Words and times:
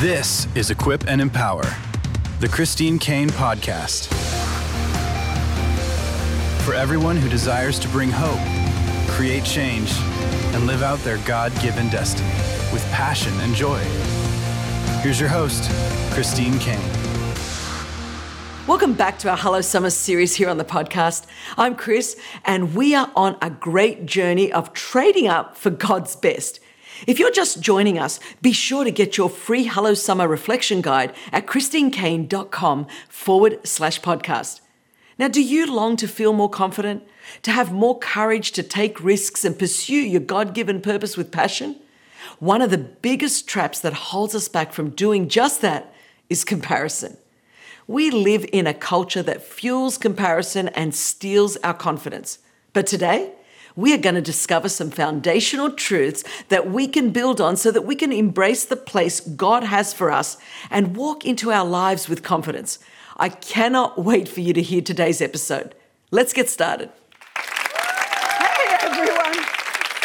This 0.00 0.46
is 0.54 0.70
Equip 0.70 1.08
and 1.08 1.22
Empower, 1.22 1.64
the 2.38 2.48
Christine 2.48 2.98
Caine 2.98 3.30
podcast. 3.30 4.08
For 6.64 6.74
everyone 6.74 7.16
who 7.16 7.30
desires 7.30 7.78
to 7.78 7.88
bring 7.88 8.10
hope, 8.12 8.38
create 9.08 9.42
change, 9.42 9.90
and 10.54 10.66
live 10.66 10.82
out 10.82 10.98
their 10.98 11.16
God 11.24 11.50
given 11.62 11.88
destiny 11.88 12.28
with 12.74 12.86
passion 12.92 13.32
and 13.40 13.54
joy. 13.54 13.78
Here's 15.00 15.18
your 15.18 15.30
host, 15.30 15.70
Christine 16.12 16.58
Caine. 16.58 16.92
Welcome 18.66 18.92
back 18.92 19.18
to 19.20 19.30
our 19.30 19.36
Hello 19.38 19.62
Summer 19.62 19.88
series 19.88 20.34
here 20.34 20.50
on 20.50 20.58
the 20.58 20.64
podcast. 20.66 21.24
I'm 21.56 21.74
Chris, 21.74 22.20
and 22.44 22.74
we 22.74 22.94
are 22.94 23.10
on 23.16 23.38
a 23.40 23.48
great 23.48 24.04
journey 24.04 24.52
of 24.52 24.74
trading 24.74 25.26
up 25.26 25.56
for 25.56 25.70
God's 25.70 26.16
best. 26.16 26.60
If 27.06 27.18
you're 27.18 27.30
just 27.30 27.60
joining 27.60 27.98
us, 27.98 28.18
be 28.40 28.52
sure 28.52 28.84
to 28.84 28.90
get 28.90 29.16
your 29.16 29.28
free 29.28 29.64
Hello 29.64 29.94
Summer 29.94 30.26
reflection 30.26 30.80
guide 30.80 31.14
at 31.32 31.46
christinecaine.com 31.46 32.86
forward 33.08 33.66
slash 33.66 34.00
podcast. 34.00 34.60
Now, 35.18 35.28
do 35.28 35.42
you 35.42 35.72
long 35.72 35.96
to 35.96 36.08
feel 36.08 36.32
more 36.32 36.50
confident, 36.50 37.02
to 37.42 37.50
have 37.50 37.72
more 37.72 37.98
courage 37.98 38.52
to 38.52 38.62
take 38.62 39.02
risks 39.02 39.44
and 39.44 39.58
pursue 39.58 39.94
your 39.94 40.20
God 40.20 40.54
given 40.54 40.80
purpose 40.80 41.16
with 41.16 41.32
passion? 41.32 41.76
One 42.38 42.62
of 42.62 42.70
the 42.70 42.78
biggest 42.78 43.48
traps 43.48 43.80
that 43.80 43.92
holds 43.94 44.34
us 44.34 44.48
back 44.48 44.72
from 44.72 44.90
doing 44.90 45.28
just 45.28 45.60
that 45.62 45.92
is 46.28 46.44
comparison. 46.44 47.16
We 47.86 48.10
live 48.10 48.44
in 48.52 48.66
a 48.66 48.74
culture 48.74 49.22
that 49.22 49.42
fuels 49.42 49.96
comparison 49.96 50.68
and 50.68 50.94
steals 50.94 51.56
our 51.58 51.74
confidence. 51.74 52.38
But 52.72 52.86
today, 52.86 53.32
we 53.76 53.92
are 53.92 53.98
going 53.98 54.14
to 54.14 54.22
discover 54.22 54.68
some 54.68 54.90
foundational 54.90 55.70
truths 55.70 56.24
that 56.48 56.70
we 56.70 56.88
can 56.88 57.10
build 57.10 57.40
on 57.40 57.56
so 57.56 57.70
that 57.70 57.82
we 57.82 57.94
can 57.94 58.10
embrace 58.10 58.64
the 58.64 58.76
place 58.76 59.20
God 59.20 59.64
has 59.64 59.92
for 59.92 60.10
us 60.10 60.38
and 60.70 60.96
walk 60.96 61.26
into 61.26 61.52
our 61.52 61.64
lives 61.64 62.08
with 62.08 62.22
confidence. 62.22 62.78
I 63.18 63.28
cannot 63.28 63.98
wait 64.02 64.28
for 64.28 64.40
you 64.40 64.54
to 64.54 64.62
hear 64.62 64.80
today's 64.80 65.20
episode. 65.20 65.74
Let's 66.10 66.32
get 66.32 66.48
started. 66.48 66.90
Hey, 67.36 68.76
everyone. 68.80 69.44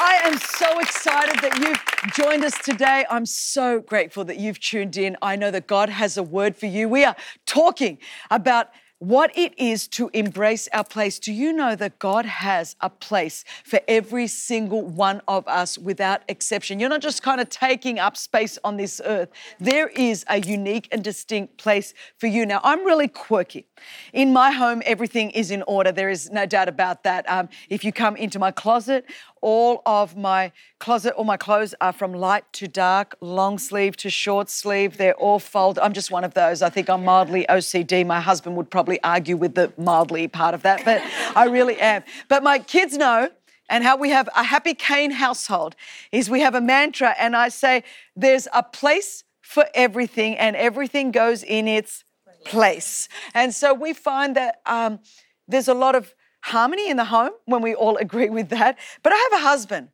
I 0.03 0.19
am 0.23 0.37
so 0.37 0.79
excited 0.79 1.39
that 1.41 1.57
you've 1.59 2.13
joined 2.13 2.43
us 2.43 2.57
today. 2.57 3.05
I'm 3.09 3.25
so 3.25 3.79
grateful 3.79 4.25
that 4.25 4.37
you've 4.37 4.59
tuned 4.59 4.97
in. 4.97 5.15
I 5.21 5.35
know 5.35 5.51
that 5.51 5.67
God 5.67 5.89
has 5.89 6.17
a 6.17 6.23
word 6.23 6.57
for 6.57 6.65
you. 6.65 6.89
We 6.89 7.05
are 7.05 7.15
talking 7.45 7.99
about 8.29 8.67
what 9.01 9.35
it 9.35 9.51
is 9.57 9.87
to 9.87 10.11
embrace 10.13 10.69
our 10.73 10.83
place. 10.83 11.17
Do 11.17 11.33
you 11.33 11.51
know 11.53 11.75
that 11.75 11.97
God 11.97 12.23
has 12.23 12.75
a 12.81 12.89
place 12.91 13.43
for 13.63 13.81
every 13.87 14.27
single 14.27 14.83
one 14.83 15.23
of 15.27 15.47
us 15.47 15.75
without 15.75 16.21
exception? 16.27 16.79
You're 16.79 16.87
not 16.89 17.01
just 17.01 17.23
kind 17.23 17.41
of 17.41 17.49
taking 17.49 17.97
up 17.97 18.15
space 18.15 18.59
on 18.63 18.77
this 18.77 19.01
earth. 19.03 19.29
There 19.59 19.87
is 19.87 20.23
a 20.29 20.39
unique 20.39 20.87
and 20.91 21.03
distinct 21.03 21.57
place 21.57 21.95
for 22.19 22.27
you. 22.27 22.45
Now, 22.45 22.61
I'm 22.63 22.85
really 22.85 23.07
quirky. 23.07 23.65
In 24.13 24.31
my 24.31 24.51
home, 24.51 24.83
everything 24.85 25.31
is 25.31 25.49
in 25.49 25.63
order. 25.63 25.91
There 25.91 26.11
is 26.11 26.29
no 26.29 26.45
doubt 26.45 26.69
about 26.69 27.01
that. 27.03 27.27
Um, 27.27 27.49
if 27.71 27.83
you 27.83 27.91
come 27.91 28.15
into 28.15 28.37
my 28.37 28.51
closet, 28.51 29.05
all 29.41 29.81
of 29.87 30.15
my 30.15 30.51
closet, 30.77 31.13
all 31.15 31.23
my 31.23 31.37
clothes 31.37 31.73
are 31.81 31.91
from 31.91 32.13
light 32.13 32.43
to 32.53 32.67
dark, 32.67 33.15
long 33.21 33.57
sleeve 33.57 33.97
to 33.97 34.09
short 34.09 34.49
sleeve. 34.49 34.97
They're 34.97 35.15
all 35.15 35.39
folded. 35.39 35.83
I'm 35.83 35.93
just 35.93 36.11
one 36.11 36.23
of 36.23 36.35
those. 36.35 36.61
I 36.61 36.69
think 36.69 36.89
I'm 36.89 37.03
mildly 37.03 37.45
OCD. 37.49 38.05
My 38.05 38.21
husband 38.21 38.55
would 38.57 38.69
probably 38.69 38.90
argue 38.99 39.37
with 39.37 39.55
the 39.55 39.73
mildly 39.77 40.27
part 40.27 40.53
of 40.53 40.63
that, 40.63 40.83
but 40.85 41.01
I 41.35 41.45
really 41.45 41.79
am. 41.79 42.03
But 42.27 42.43
my 42.43 42.59
kids 42.59 42.97
know 42.97 43.29
and 43.69 43.83
how 43.83 43.95
we 43.95 44.09
have 44.09 44.29
a 44.35 44.43
happy 44.43 44.73
Caine 44.73 45.11
household 45.11 45.75
is 46.11 46.29
we 46.29 46.41
have 46.41 46.55
a 46.55 46.61
mantra, 46.61 47.15
and 47.17 47.35
I 47.35 47.49
say, 47.49 47.83
there's 48.15 48.47
a 48.53 48.61
place 48.61 49.23
for 49.41 49.65
everything, 49.73 50.37
and 50.37 50.55
everything 50.55 51.11
goes 51.11 51.41
in 51.41 51.67
its 51.67 52.03
place. 52.45 53.07
And 53.33 53.53
so 53.53 53.73
we 53.73 53.93
find 53.93 54.35
that 54.35 54.61
um, 54.65 54.99
there's 55.47 55.67
a 55.67 55.73
lot 55.73 55.95
of 55.95 56.13
harmony 56.41 56.89
in 56.89 56.97
the 56.97 57.05
home 57.05 57.31
when 57.45 57.61
we 57.61 57.73
all 57.73 57.97
agree 58.05 58.29
with 58.29 58.49
that. 58.49 58.77
But 59.03 59.13
I 59.13 59.29
have 59.31 59.41
a 59.41 59.43
husband 59.43 59.89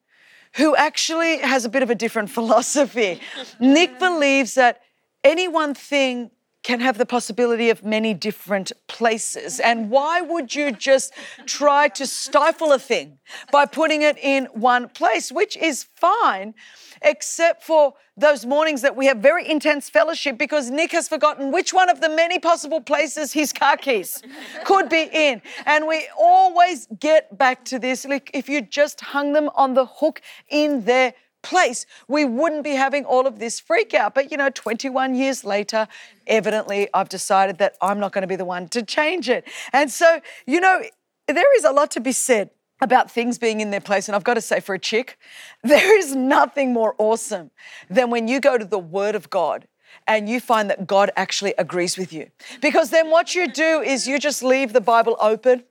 who 0.56 0.76
actually 0.76 1.38
has 1.40 1.66
a 1.66 1.70
bit 1.70 1.84
of 1.84 1.90
a 1.90 1.96
different 1.96 2.30
philosophy. 2.38 3.20
Nick 3.60 4.00
believes 4.00 4.56
that 4.56 4.82
any 5.24 5.48
one 5.48 5.74
thing 5.74 6.32
can 6.68 6.82
have 6.82 6.98
the 6.98 7.06
possibility 7.06 7.70
of 7.70 7.82
many 7.86 8.14
different 8.14 8.74
places. 8.88 9.62
And 9.62 9.90
why 9.90 10.20
would 10.20 10.54
you 10.54 10.74
just 10.74 11.14
try 11.46 11.88
to 11.88 12.06
stifle 12.06 12.74
a 12.74 12.80
thing 12.80 13.20
by 13.54 13.66
putting 13.66 14.02
it 14.02 14.18
in 14.18 14.48
one 14.52 14.90
place, 14.90 15.32
which 15.32 15.56
is 15.56 15.86
fine? 15.96 16.54
except 17.02 17.64
for 17.64 17.94
those 18.16 18.46
mornings 18.46 18.82
that 18.82 18.96
we 18.96 19.06
have 19.06 19.18
very 19.18 19.48
intense 19.48 19.90
fellowship 19.90 20.38
because 20.38 20.72
Nick 20.72 20.92
has 20.92 21.08
forgotten 21.08 21.52
which 21.52 21.74
one 21.74 21.90
of 21.90 22.02
the 22.02 22.10
many 22.10 22.40
possible 22.40 22.82
places 22.82 23.34
his 23.34 23.54
car 23.54 23.78
keys 23.78 24.24
could 24.66 24.90
be 24.90 25.08
in. 25.14 25.42
And 25.66 25.88
we 25.88 26.08
always 26.18 26.88
get 27.00 27.38
back 27.38 27.64
to 27.66 27.80
this. 27.80 28.06
Like 28.06 28.32
if 28.34 28.50
you 28.50 28.62
just 28.62 29.02
hung 29.02 29.34
them 29.34 29.50
on 29.56 29.74
the 29.76 29.86
hook 29.86 30.22
in 30.50 30.84
their 30.86 31.14
place, 31.42 31.86
we 32.08 32.26
wouldn't 32.26 32.64
be 32.64 32.72
having 32.72 33.06
all 33.06 33.28
of 33.28 33.40
this 33.40 33.60
freak 33.60 33.94
out. 33.94 34.14
But 34.14 34.32
you 34.32 34.38
know, 34.38 34.50
21 34.50 35.16
years 35.16 35.44
later, 35.44 35.88
evidently 36.26 36.88
I've 36.94 37.10
decided 37.10 37.58
that 37.60 37.76
I'm 37.82 38.00
not 38.00 38.12
going 38.12 38.24
to 38.24 38.28
be 38.28 38.36
the 38.36 38.46
one 38.46 38.68
to 38.70 38.84
change 38.84 39.30
it. 39.30 39.46
And 39.74 39.92
so, 39.92 40.22
you 40.46 40.60
know, 40.60 40.84
there 41.28 41.58
is 41.58 41.64
a 41.64 41.72
lot 41.72 41.92
to 41.92 42.00
be 42.00 42.12
said 42.12 42.50
about 42.82 43.10
things 43.10 43.38
being 43.38 43.60
in 43.60 43.72
their 43.72 43.82
place. 43.82 44.08
And 44.08 44.16
I've 44.16 44.24
got 44.24 44.36
to 44.36 44.42
say, 44.42 44.60
for 44.60 44.76
a 44.76 44.80
chick, 44.80 45.18
there 45.64 45.98
is 45.98 46.16
nothing 46.16 46.74
more 46.74 46.96
awesome 46.98 47.52
than 47.90 48.10
when 48.10 48.28
you 48.28 48.40
go 48.40 48.58
to 48.58 48.66
the 48.66 48.80
Word 48.80 49.16
of 49.16 49.30
God 49.30 49.68
and 50.06 50.30
you 50.30 50.40
find 50.40 50.70
that 50.70 50.86
God 50.86 51.12
actually 51.16 51.54
agrees 51.58 51.98
with 51.98 52.14
you. 52.14 52.30
Because 52.62 52.90
then 52.92 53.10
what 53.10 53.36
you 53.36 53.48
do 53.48 53.82
is 53.82 54.08
you 54.08 54.20
just 54.20 54.44
leave 54.44 54.74
the 54.74 54.82
Bible 54.82 55.18
open 55.20 55.64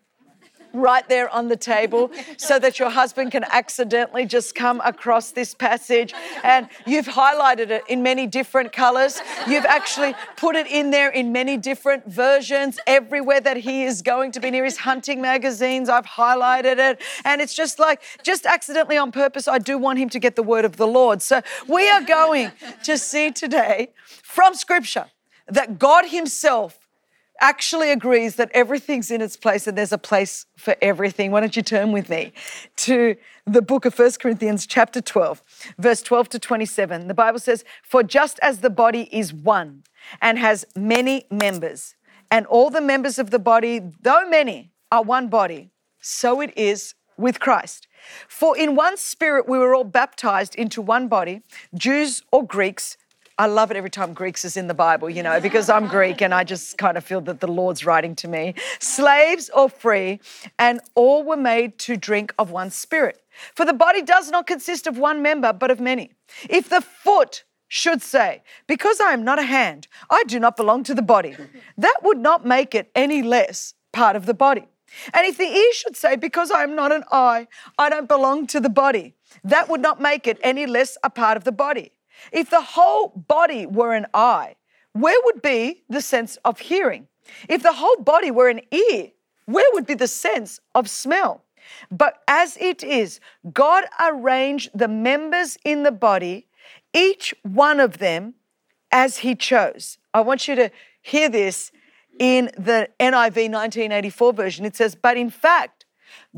right 0.76 1.08
there 1.08 1.28
on 1.30 1.48
the 1.48 1.56
table 1.56 2.10
so 2.36 2.58
that 2.58 2.78
your 2.78 2.90
husband 2.90 3.32
can 3.32 3.44
accidentally 3.44 4.26
just 4.26 4.54
come 4.54 4.80
across 4.84 5.30
this 5.30 5.54
passage. 5.54 6.12
And 6.42 6.68
you've 6.86 7.06
highlighted 7.06 7.70
it 7.70 7.84
in 7.88 8.02
many 8.02 8.26
different 8.26 8.72
colors. 8.72 9.20
You've 9.48 9.64
actually 9.64 10.14
put 10.36 10.56
it 10.56 10.66
in 10.66 10.90
there 10.90 11.10
in 11.10 11.32
many 11.32 11.56
different 11.56 12.06
versions. 12.06 12.78
Everywhere 12.86 13.40
that 13.40 13.56
he 13.56 13.84
is 13.84 14.02
going 14.02 14.32
to 14.32 14.40
be 14.40 14.50
near 14.50 14.64
his 14.64 14.78
hunting 14.78 15.20
magazines, 15.20 15.88
I've 15.88 16.06
highlighted 16.06 16.78
it. 16.78 17.02
And 17.24 17.40
it's 17.40 17.54
just 17.54 17.78
like, 17.78 18.02
just 18.22 18.46
accidentally 18.46 18.96
on 18.96 19.12
purpose, 19.12 19.48
I 19.48 19.58
do 19.58 19.78
want 19.78 19.98
him 19.98 20.08
to 20.10 20.18
get 20.18 20.36
the 20.36 20.42
word 20.42 20.64
of 20.64 20.76
the 20.76 20.86
Lord. 20.86 21.22
So 21.22 21.42
we 21.68 21.88
are 21.90 22.02
going 22.02 22.52
to 22.84 22.98
see 22.98 23.30
today 23.30 23.90
from 24.22 24.54
scripture 24.54 25.06
that 25.48 25.78
God 25.78 26.06
Himself 26.06 26.85
actually 27.40 27.90
agrees 27.90 28.36
that 28.36 28.50
everything's 28.54 29.10
in 29.10 29.20
its 29.20 29.36
place 29.36 29.66
and 29.66 29.76
there's 29.76 29.92
a 29.92 29.98
place 29.98 30.46
for 30.56 30.76
everything. 30.80 31.30
Why 31.30 31.40
don't 31.40 31.56
you 31.56 31.62
turn 31.62 31.92
with 31.92 32.08
me 32.08 32.32
to 32.76 33.16
the 33.46 33.62
book 33.62 33.84
of 33.84 33.94
First 33.94 34.20
Corinthians, 34.20 34.66
chapter 34.66 35.00
12, 35.00 35.42
verse 35.78 36.02
12 36.02 36.28
to 36.30 36.38
27. 36.38 37.08
The 37.08 37.14
Bible 37.14 37.38
says, 37.38 37.64
For 37.82 38.02
just 38.02 38.38
as 38.42 38.60
the 38.60 38.70
body 38.70 39.08
is 39.12 39.32
one 39.32 39.84
and 40.20 40.38
has 40.38 40.64
many 40.74 41.26
members, 41.30 41.94
and 42.30 42.46
all 42.46 42.70
the 42.70 42.80
members 42.80 43.18
of 43.18 43.30
the 43.30 43.38
body, 43.38 43.80
though 44.00 44.28
many, 44.28 44.72
are 44.90 45.02
one 45.02 45.28
body, 45.28 45.70
so 46.00 46.40
it 46.40 46.52
is 46.56 46.94
with 47.16 47.40
Christ. 47.40 47.88
For 48.28 48.56
in 48.56 48.76
one 48.76 48.96
spirit 48.96 49.48
we 49.48 49.58
were 49.58 49.74
all 49.74 49.84
baptized 49.84 50.54
into 50.54 50.82
one 50.82 51.08
body, 51.08 51.42
Jews 51.74 52.22
or 52.30 52.46
Greeks 52.46 52.96
I 53.38 53.44
love 53.44 53.70
it 53.70 53.76
every 53.76 53.90
time 53.90 54.14
Greeks 54.14 54.46
is 54.46 54.56
in 54.56 54.66
the 54.66 54.72
Bible, 54.72 55.10
you 55.10 55.22
know, 55.22 55.40
because 55.40 55.68
I'm 55.68 55.88
Greek 55.88 56.22
and 56.22 56.32
I 56.32 56.42
just 56.42 56.78
kind 56.78 56.96
of 56.96 57.04
feel 57.04 57.20
that 57.22 57.40
the 57.40 57.46
Lord's 57.46 57.84
writing 57.84 58.14
to 58.16 58.28
me. 58.28 58.54
Slaves 58.78 59.50
or 59.50 59.68
free, 59.68 60.20
and 60.58 60.80
all 60.94 61.22
were 61.22 61.36
made 61.36 61.78
to 61.80 61.98
drink 61.98 62.32
of 62.38 62.50
one 62.50 62.70
spirit. 62.70 63.22
For 63.54 63.66
the 63.66 63.74
body 63.74 64.00
does 64.00 64.30
not 64.30 64.46
consist 64.46 64.86
of 64.86 64.96
one 64.96 65.20
member, 65.20 65.52
but 65.52 65.70
of 65.70 65.80
many. 65.80 66.12
If 66.48 66.70
the 66.70 66.80
foot 66.80 67.44
should 67.68 68.00
say, 68.00 68.42
Because 68.66 69.00
I 69.00 69.12
am 69.12 69.22
not 69.22 69.38
a 69.38 69.42
hand, 69.42 69.86
I 70.08 70.24
do 70.24 70.40
not 70.40 70.56
belong 70.56 70.82
to 70.84 70.94
the 70.94 71.02
body, 71.02 71.36
that 71.76 71.98
would 72.02 72.18
not 72.18 72.46
make 72.46 72.74
it 72.74 72.90
any 72.94 73.22
less 73.22 73.74
part 73.92 74.16
of 74.16 74.24
the 74.24 74.34
body. 74.34 74.66
And 75.12 75.26
if 75.26 75.36
the 75.36 75.44
ear 75.44 75.72
should 75.74 75.96
say, 75.96 76.16
Because 76.16 76.50
I 76.50 76.62
am 76.62 76.74
not 76.74 76.90
an 76.90 77.04
eye, 77.12 77.48
I 77.76 77.90
don't 77.90 78.08
belong 78.08 78.46
to 78.46 78.60
the 78.60 78.70
body, 78.70 79.14
that 79.44 79.68
would 79.68 79.82
not 79.82 80.00
make 80.00 80.26
it 80.26 80.38
any 80.42 80.64
less 80.64 80.96
a 81.02 81.10
part 81.10 81.36
of 81.36 81.44
the 81.44 81.52
body. 81.52 81.92
If 82.32 82.50
the 82.50 82.60
whole 82.60 83.08
body 83.08 83.66
were 83.66 83.94
an 83.94 84.06
eye, 84.14 84.56
where 84.92 85.18
would 85.24 85.42
be 85.42 85.84
the 85.88 86.00
sense 86.00 86.36
of 86.44 86.58
hearing? 86.58 87.08
If 87.48 87.62
the 87.62 87.74
whole 87.74 87.96
body 87.96 88.30
were 88.30 88.48
an 88.48 88.60
ear, 88.70 89.10
where 89.46 89.68
would 89.72 89.86
be 89.86 89.94
the 89.94 90.08
sense 90.08 90.60
of 90.74 90.88
smell? 90.88 91.44
But 91.90 92.22
as 92.28 92.56
it 92.58 92.82
is, 92.84 93.20
God 93.52 93.84
arranged 94.00 94.70
the 94.74 94.88
members 94.88 95.58
in 95.64 95.82
the 95.82 95.92
body, 95.92 96.46
each 96.94 97.34
one 97.42 97.80
of 97.80 97.98
them 97.98 98.34
as 98.92 99.18
He 99.18 99.34
chose. 99.34 99.98
I 100.14 100.20
want 100.20 100.48
you 100.48 100.54
to 100.54 100.70
hear 101.02 101.28
this 101.28 101.72
in 102.18 102.46
the 102.56 102.88
NIV 102.98 103.50
1984 103.50 104.32
version. 104.32 104.64
It 104.64 104.76
says, 104.76 104.94
But 104.94 105.16
in 105.16 105.30
fact, 105.30 105.84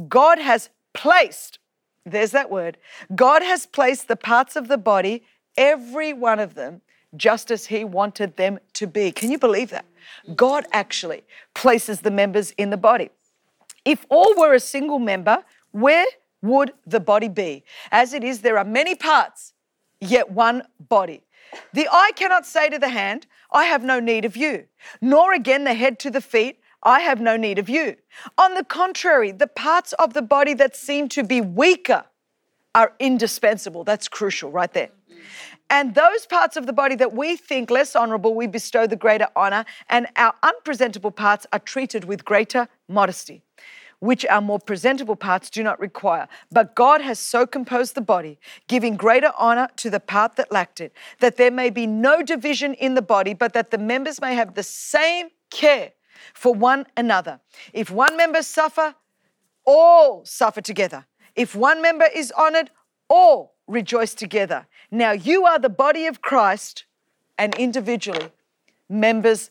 God 0.09 0.39
has 0.39 0.71
placed, 0.93 1.59
there's 2.05 2.33
that 2.33 2.51
word, 2.51 2.79
God 3.15 3.43
has 3.43 3.67
placed 3.67 4.09
the 4.09 4.17
parts 4.17 4.57
of 4.57 4.69
the 4.69 4.79
body 4.79 5.23
every 5.59 6.15
one 6.15 6.41
of 6.41 6.55
them, 6.55 6.81
just 7.17 7.51
as 7.51 7.67
He 7.67 7.85
wanted 7.85 8.37
them 8.37 8.59
to 8.75 8.87
be. 8.87 9.13
Can 9.13 9.31
you 9.31 9.39
believe 9.39 9.69
that? 9.71 9.85
God 10.35 10.65
actually 10.73 11.25
places 11.55 12.01
the 12.01 12.11
members 12.11 12.53
in 12.53 12.71
the 12.71 12.77
body. 12.79 13.11
If 13.85 14.07
all 14.09 14.35
were 14.37 14.55
a 14.55 14.61
single 14.61 14.99
member, 14.99 15.45
where 15.73 16.07
would 16.41 16.73
the 16.87 17.01
body 17.01 17.29
be? 17.29 17.65
As 17.91 18.15
it 18.15 18.25
is, 18.25 18.41
there 18.41 18.59
are 18.59 18.65
many 18.65 18.95
parts, 18.95 19.53
yet 20.01 20.31
one 20.31 20.63
body. 20.89 21.23
The 21.73 21.89
eye 21.91 22.13
cannot 22.15 22.47
say 22.47 22.69
to 22.69 22.79
the 22.79 22.91
hand, 22.91 23.27
I 23.51 23.65
have 23.65 23.83
no 23.83 24.01
need 24.01 24.25
of 24.25 24.37
you, 24.37 24.67
nor 25.01 25.33
again 25.33 25.65
the 25.65 25.75
head 25.75 25.99
to 26.01 26.11
the 26.11 26.21
feet, 26.21 26.61
I 26.83 27.01
have 27.01 27.21
no 27.21 27.37
need 27.37 27.59
of 27.59 27.69
you. 27.69 27.97
On 28.37 28.55
the 28.55 28.65
contrary, 28.65 29.33
the 29.33 29.47
parts 29.47 29.93
of 29.95 30.15
the 30.15 30.23
body 30.23 30.55
that 30.55 30.77
seem 30.77 31.09
to 31.11 31.25
be 31.25 31.41
weaker 31.41 32.05
are 32.75 32.93
indispensable. 33.01 33.83
That's 33.83 34.09
crucial 34.09 34.51
right 34.51 34.73
there. 34.73 34.91
And 35.71 35.95
those 35.95 36.25
parts 36.27 36.57
of 36.57 36.67
the 36.67 36.73
body 36.73 36.95
that 36.97 37.13
we 37.13 37.37
think 37.37 37.71
less 37.71 37.95
honorable, 37.95 38.35
we 38.35 38.47
bestow 38.47 38.87
the 38.87 38.97
greater 38.97 39.29
honor, 39.37 39.65
and 39.89 40.07
our 40.17 40.35
unpresentable 40.43 41.11
parts 41.11 41.47
are 41.53 41.59
treated 41.59 42.05
with 42.05 42.25
greater 42.25 42.69
modesty, 42.89 43.43
which 43.99 44.25
our 44.27 44.41
more 44.41 44.59
presentable 44.59 45.17
parts 45.17 45.51
do 45.51 45.63
not 45.63 45.79
require. 45.79 46.27
But 46.51 46.75
God 46.75 47.03
has 47.03 47.19
so 47.19 47.47
composed 47.47 47.95
the 47.95 48.01
body, 48.01 48.39
giving 48.67 48.97
greater 48.97 49.33
honor 49.39 49.69
to 49.77 49.91
the 49.91 50.01
part 50.01 50.37
that 50.37 50.51
lacked 50.51 50.81
it, 50.81 50.95
that 51.21 51.37
there 51.37 51.51
may 51.51 51.69
be 51.69 51.87
no 51.87 52.23
division 52.23 52.73
in 52.75 52.95
the 52.95 53.03
body, 53.03 53.35
but 53.35 53.53
that 53.53 53.71
the 53.71 53.79
members 53.79 54.21
may 54.23 54.35
have 54.35 54.55
the 54.55 54.63
same 54.63 55.29
care 55.51 55.93
for 56.33 56.55
one 56.55 56.87
another. 56.97 57.41
If 57.75 57.91
one 57.91 58.17
member 58.17 58.43
suffer, 58.43 58.95
all 59.67 60.25
suffer 60.25 60.63
together. 60.63 61.07
If 61.37 61.55
one 61.55 61.83
member 61.83 62.07
is 62.15 62.33
honored, 62.33 62.71
all 63.11 63.55
rejoice 63.69 64.15
together. 64.15 64.67
Now 64.91 65.13
you 65.13 65.45
are 65.45 65.59
the 65.59 65.69
body 65.69 66.07
of 66.07 66.21
Christ 66.23 66.85
and 67.37 67.55
individually 67.55 68.31
members 68.89 69.51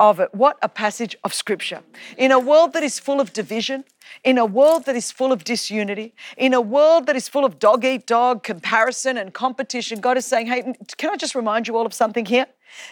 of 0.00 0.18
it. 0.18 0.34
What 0.34 0.58
a 0.60 0.68
passage 0.68 1.16
of 1.22 1.32
scripture. 1.32 1.80
In 2.18 2.32
a 2.32 2.38
world 2.38 2.72
that 2.72 2.82
is 2.82 2.98
full 2.98 3.20
of 3.20 3.32
division, 3.32 3.84
in 4.24 4.36
a 4.36 4.44
world 4.44 4.84
that 4.86 4.96
is 4.96 5.12
full 5.12 5.32
of 5.32 5.44
disunity, 5.44 6.12
in 6.36 6.52
a 6.52 6.60
world 6.60 7.06
that 7.06 7.14
is 7.14 7.28
full 7.28 7.44
of 7.44 7.58
dog 7.60 7.84
eat 7.84 8.06
dog, 8.06 8.42
comparison, 8.42 9.16
and 9.16 9.32
competition, 9.32 10.00
God 10.00 10.18
is 10.18 10.26
saying, 10.26 10.46
Hey, 10.46 10.74
can 10.96 11.10
I 11.10 11.16
just 11.16 11.34
remind 11.34 11.68
you 11.68 11.76
all 11.76 11.86
of 11.86 11.94
something 11.94 12.26
here? 12.26 12.46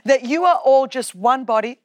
That 0.04 0.24
you 0.24 0.44
are 0.44 0.60
all 0.64 0.86
just 0.86 1.14
one 1.14 1.44
body 1.44 1.80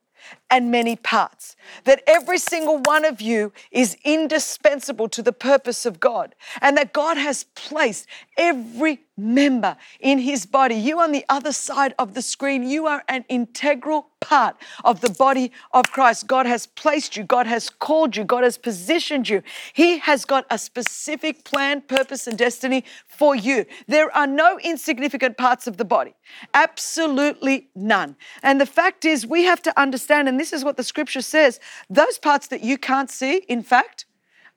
and 0.50 0.72
many 0.72 0.96
parts. 0.96 1.56
That 1.86 2.04
every 2.08 2.38
single 2.38 2.82
one 2.86 3.06
of 3.06 3.22
you 3.22 3.52
is 3.72 3.98
indispensable 4.04 5.10
to 5.10 5.22
the 5.22 5.34
purpose 5.34 5.86
of 5.86 6.00
God, 6.00 6.36
and 6.62 6.78
that 6.78 6.94
God 6.94 7.18
has 7.18 7.46
placed 7.56 8.08
every 8.38 9.02
member 9.18 9.78
in 10.00 10.20
his 10.20 10.46
body. 10.46 10.76
You 10.76 11.00
on 11.00 11.12
the 11.12 11.26
other 11.30 11.54
side 11.54 11.96
of 11.98 12.14
the 12.14 12.22
screen, 12.22 12.68
you 12.68 12.86
are 12.86 13.04
an 13.08 13.24
integral 13.30 14.10
part 14.20 14.58
of 14.84 15.02
the 15.02 15.10
body 15.12 15.52
of 15.72 15.86
Christ. 15.92 16.28
God 16.28 16.46
has 16.46 16.66
placed 16.66 17.16
you, 17.16 17.24
God 17.24 17.48
has 17.48 17.70
called 17.70 18.18
you, 18.18 18.24
God 18.24 18.44
has 18.44 18.58
positioned 18.58 19.30
you. 19.30 19.42
He 19.74 20.00
has 20.00 20.26
got 20.26 20.46
a 20.50 20.58
specific 20.58 21.46
plan, 21.46 21.82
purpose, 21.82 22.28
and 22.28 22.38
destiny 22.38 22.84
for 23.08 23.36
you. 23.36 23.66
There 23.88 24.16
are 24.16 24.28
no 24.28 24.60
insignificant 24.60 25.38
parts 25.38 25.66
of 25.68 25.78
the 25.78 25.86
body, 25.86 26.16
absolutely 26.54 27.70
none. 27.74 28.18
And 28.44 28.60
the 28.60 28.66
fact 28.66 29.06
is, 29.06 29.26
we 29.26 29.44
have 29.44 29.62
to 29.62 29.80
understand, 29.80 30.28
and 30.28 30.35
this 30.40 30.54
is 30.54 30.64
what 30.64 30.78
the 30.78 30.84
scripture 30.84 31.22
says 31.22 31.60
those 31.90 32.18
parts 32.18 32.48
that 32.48 32.64
you 32.64 32.78
can't 32.78 33.10
see, 33.10 33.38
in 33.48 33.62
fact, 33.64 34.06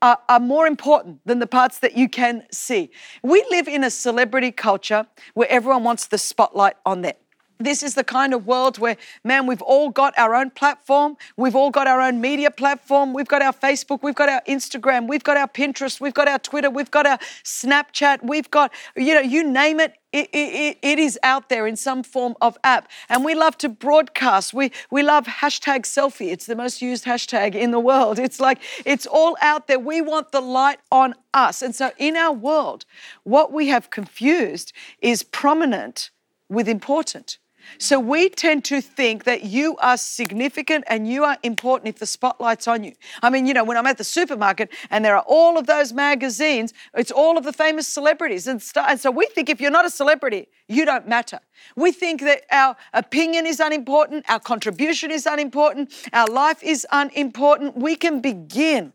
are, 0.00 0.18
are, 0.28 0.40
more 0.40 0.66
important 0.66 1.20
than 1.24 1.40
the 1.40 1.46
parts 1.46 1.80
that 1.80 1.96
you 1.96 2.08
can 2.08 2.44
see. 2.52 2.90
We 3.22 3.44
live 3.50 3.66
in 3.66 3.82
a 3.82 3.90
celebrity 3.90 4.52
culture 4.52 5.06
where 5.34 5.50
everyone 5.50 5.82
wants 5.82 6.06
the 6.06 6.18
spotlight 6.18 6.76
on 6.86 7.02
them. 7.02 7.14
This 7.60 7.82
is 7.82 7.94
the 7.94 8.04
kind 8.04 8.34
of 8.34 8.46
world 8.46 8.78
where, 8.78 8.96
man, 9.24 9.46
we've 9.46 9.62
all 9.62 9.90
got 9.90 10.16
our 10.16 10.34
own 10.34 10.50
platform. 10.50 11.16
We've 11.36 11.56
all 11.56 11.70
got 11.70 11.88
our 11.88 12.00
own 12.00 12.20
media 12.20 12.52
platform. 12.52 13.12
We've 13.12 13.26
got 13.26 13.42
our 13.42 13.52
Facebook. 13.52 14.00
We've 14.02 14.14
got 14.14 14.28
our 14.28 14.42
Instagram. 14.46 15.08
We've 15.08 15.24
got 15.24 15.36
our 15.36 15.48
Pinterest. 15.48 16.00
We've 16.00 16.14
got 16.14 16.28
our 16.28 16.38
Twitter. 16.38 16.70
We've 16.70 16.90
got 16.90 17.04
our 17.04 17.18
Snapchat. 17.42 18.22
We've 18.22 18.48
got, 18.48 18.72
you 18.96 19.12
know, 19.12 19.20
you 19.20 19.42
name 19.42 19.80
it, 19.80 19.94
it, 20.12 20.30
it, 20.32 20.78
it 20.82 20.98
is 21.00 21.18
out 21.24 21.48
there 21.48 21.66
in 21.66 21.74
some 21.74 22.04
form 22.04 22.36
of 22.40 22.56
app. 22.62 22.88
And 23.08 23.24
we 23.24 23.34
love 23.34 23.58
to 23.58 23.68
broadcast. 23.68 24.54
We, 24.54 24.70
we 24.92 25.02
love 25.02 25.26
hashtag 25.26 25.80
selfie. 25.80 26.30
It's 26.30 26.46
the 26.46 26.56
most 26.56 26.80
used 26.80 27.04
hashtag 27.06 27.56
in 27.56 27.72
the 27.72 27.80
world. 27.80 28.18
It's 28.28 28.40
like, 28.40 28.60
it's 28.84 29.06
all 29.06 29.38
out 29.40 29.68
there. 29.68 29.78
We 29.78 30.02
want 30.02 30.32
the 30.32 30.42
light 30.42 30.80
on 30.92 31.14
us. 31.32 31.62
And 31.62 31.74
so 31.74 31.92
in 31.96 32.14
our 32.14 32.32
world, 32.32 32.84
what 33.24 33.52
we 33.52 33.68
have 33.68 33.90
confused 33.90 34.74
is 35.00 35.22
prominent 35.22 36.10
with 36.50 36.68
important. 36.68 37.38
So 37.76 38.00
we 38.00 38.28
tend 38.30 38.64
to 38.66 38.80
think 38.80 39.24
that 39.24 39.44
you 39.44 39.76
are 39.76 39.96
significant 39.96 40.84
and 40.88 41.06
you 41.06 41.24
are 41.24 41.36
important 41.42 41.88
if 41.88 41.98
the 41.98 42.06
spotlight's 42.06 42.66
on 42.66 42.82
you. 42.82 42.94
I 43.22 43.30
mean, 43.30 43.46
you 43.46 43.54
know, 43.54 43.64
when 43.64 43.76
I'm 43.76 43.86
at 43.86 43.98
the 43.98 44.04
supermarket 44.04 44.70
and 44.90 45.04
there 45.04 45.16
are 45.16 45.24
all 45.26 45.58
of 45.58 45.66
those 45.66 45.92
magazines, 45.92 46.72
it's 46.94 47.10
all 47.10 47.36
of 47.36 47.44
the 47.44 47.52
famous 47.52 47.86
celebrities. 47.86 48.46
And, 48.46 48.62
st- 48.62 48.86
and 48.88 48.98
so 48.98 49.10
we 49.10 49.26
think 49.26 49.50
if 49.50 49.60
you're 49.60 49.70
not 49.70 49.84
a 49.84 49.90
celebrity, 49.90 50.48
you 50.66 50.84
don't 50.84 51.06
matter. 51.06 51.40
We 51.76 51.92
think 51.92 52.22
that 52.22 52.42
our 52.50 52.76
opinion 52.94 53.46
is 53.46 53.60
unimportant, 53.60 54.24
our 54.28 54.40
contribution 54.40 55.10
is 55.10 55.26
unimportant, 55.26 55.92
our 56.12 56.26
life 56.26 56.62
is 56.62 56.86
unimportant. 56.90 57.76
We 57.76 57.96
can 57.96 58.20
begin 58.20 58.92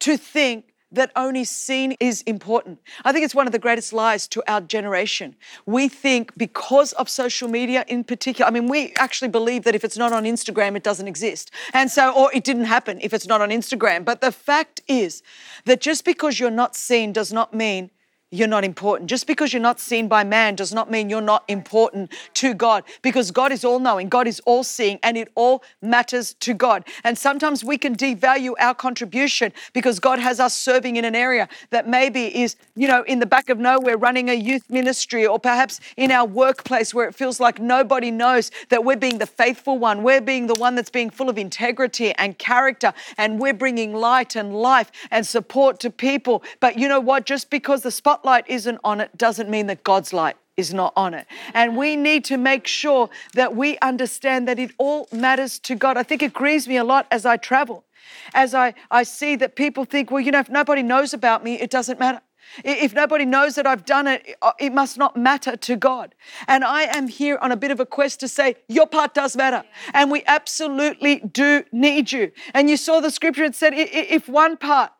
to 0.00 0.16
think 0.16 0.71
that 0.92 1.10
only 1.16 1.44
seen 1.44 1.96
is 1.98 2.22
important. 2.22 2.78
I 3.04 3.12
think 3.12 3.24
it's 3.24 3.34
one 3.34 3.46
of 3.46 3.52
the 3.52 3.58
greatest 3.58 3.92
lies 3.92 4.28
to 4.28 4.42
our 4.46 4.60
generation. 4.60 5.34
We 5.66 5.88
think 5.88 6.36
because 6.36 6.92
of 6.92 7.08
social 7.08 7.48
media 7.48 7.84
in 7.88 8.04
particular, 8.04 8.46
I 8.46 8.52
mean, 8.52 8.68
we 8.68 8.92
actually 8.98 9.28
believe 9.28 9.64
that 9.64 9.74
if 9.74 9.84
it's 9.84 9.96
not 9.96 10.12
on 10.12 10.24
Instagram, 10.24 10.76
it 10.76 10.82
doesn't 10.82 11.08
exist. 11.08 11.50
And 11.72 11.90
so, 11.90 12.12
or 12.12 12.32
it 12.34 12.44
didn't 12.44 12.66
happen 12.66 12.98
if 13.00 13.12
it's 13.12 13.26
not 13.26 13.40
on 13.40 13.50
Instagram. 13.50 14.04
But 14.04 14.20
the 14.20 14.32
fact 14.32 14.82
is 14.86 15.22
that 15.64 15.80
just 15.80 16.04
because 16.04 16.38
you're 16.38 16.50
not 16.50 16.76
seen 16.76 17.12
does 17.12 17.32
not 17.32 17.54
mean 17.54 17.90
you're 18.32 18.48
not 18.48 18.64
important. 18.64 19.08
Just 19.08 19.26
because 19.26 19.52
you're 19.52 19.62
not 19.62 19.78
seen 19.78 20.08
by 20.08 20.24
man 20.24 20.56
does 20.56 20.72
not 20.72 20.90
mean 20.90 21.10
you're 21.10 21.20
not 21.20 21.44
important 21.48 22.10
to 22.34 22.54
God 22.54 22.82
because 23.02 23.30
God 23.30 23.52
is 23.52 23.64
all 23.64 23.78
knowing, 23.78 24.08
God 24.08 24.26
is 24.26 24.40
all 24.46 24.64
seeing, 24.64 24.98
and 25.02 25.16
it 25.16 25.30
all 25.34 25.62
matters 25.82 26.34
to 26.40 26.54
God. 26.54 26.84
And 27.04 27.16
sometimes 27.16 27.62
we 27.62 27.76
can 27.76 27.94
devalue 27.94 28.54
our 28.58 28.74
contribution 28.74 29.52
because 29.74 30.00
God 30.00 30.18
has 30.18 30.40
us 30.40 30.56
serving 30.56 30.96
in 30.96 31.04
an 31.04 31.14
area 31.14 31.48
that 31.70 31.86
maybe 31.86 32.42
is, 32.42 32.56
you 32.74 32.88
know, 32.88 33.02
in 33.02 33.18
the 33.18 33.26
back 33.26 33.50
of 33.50 33.58
nowhere 33.58 33.98
running 33.98 34.30
a 34.30 34.34
youth 34.34 34.68
ministry 34.70 35.26
or 35.26 35.38
perhaps 35.38 35.80
in 35.98 36.10
our 36.10 36.26
workplace 36.26 36.94
where 36.94 37.06
it 37.06 37.14
feels 37.14 37.38
like 37.38 37.60
nobody 37.60 38.10
knows 38.10 38.50
that 38.70 38.82
we're 38.82 38.96
being 38.96 39.18
the 39.18 39.26
faithful 39.26 39.78
one. 39.78 40.02
We're 40.02 40.22
being 40.22 40.46
the 40.46 40.54
one 40.54 40.74
that's 40.74 40.90
being 40.90 41.10
full 41.10 41.28
of 41.28 41.36
integrity 41.36 42.12
and 42.12 42.38
character, 42.38 42.94
and 43.18 43.38
we're 43.38 43.52
bringing 43.52 43.92
light 43.92 44.36
and 44.36 44.54
life 44.56 44.90
and 45.10 45.26
support 45.26 45.78
to 45.80 45.90
people. 45.90 46.42
But 46.60 46.78
you 46.78 46.88
know 46.88 47.00
what? 47.00 47.26
Just 47.26 47.50
because 47.50 47.82
the 47.82 47.90
spot 47.90 48.21
spotlight 48.22 48.48
isn't 48.48 48.78
on 48.84 49.00
it 49.00 49.10
doesn't 49.18 49.50
mean 49.50 49.66
that 49.66 49.82
God's 49.82 50.12
light 50.12 50.36
is 50.56 50.72
not 50.72 50.92
on 50.96 51.12
it. 51.12 51.26
And 51.54 51.76
we 51.76 51.96
need 51.96 52.24
to 52.26 52.36
make 52.36 52.68
sure 52.68 53.10
that 53.34 53.56
we 53.56 53.78
understand 53.82 54.46
that 54.46 54.60
it 54.60 54.70
all 54.78 55.08
matters 55.10 55.58
to 55.60 55.74
God. 55.74 55.96
I 55.96 56.04
think 56.04 56.22
it 56.22 56.32
grieves 56.32 56.68
me 56.68 56.76
a 56.76 56.84
lot 56.84 57.06
as 57.10 57.26
I 57.26 57.36
travel, 57.36 57.84
as 58.32 58.54
I, 58.54 58.74
I 58.92 59.02
see 59.02 59.34
that 59.36 59.56
people 59.56 59.84
think, 59.84 60.12
well, 60.12 60.20
you 60.20 60.30
know, 60.30 60.38
if 60.38 60.48
nobody 60.48 60.84
knows 60.84 61.12
about 61.12 61.42
me, 61.42 61.54
it 61.54 61.70
doesn't 61.70 61.98
matter. 61.98 62.20
If 62.64 62.94
nobody 62.94 63.24
knows 63.24 63.56
that 63.56 63.66
I've 63.66 63.84
done 63.84 64.06
it, 64.06 64.36
uh, 64.40 64.52
it 64.60 64.72
must 64.72 64.98
not 64.98 65.16
matter 65.16 65.56
to 65.56 65.74
God. 65.74 66.14
And 66.46 66.62
I 66.62 66.82
am 66.96 67.08
here 67.08 67.38
on 67.40 67.50
a 67.50 67.56
bit 67.56 67.72
of 67.72 67.80
a 67.80 67.86
quest 67.86 68.20
to 68.20 68.28
say, 68.28 68.54
your 68.68 68.86
part 68.86 69.14
does 69.14 69.36
matter. 69.36 69.64
And 69.94 70.12
we 70.12 70.22
absolutely 70.26 71.16
do 71.20 71.64
need 71.72 72.12
you. 72.12 72.30
And 72.54 72.70
you 72.70 72.76
saw 72.76 73.00
the 73.00 73.10
scripture, 73.10 73.44
it 73.44 73.56
said, 73.56 73.72
if 73.74 74.28
one 74.28 74.56
part 74.56 74.92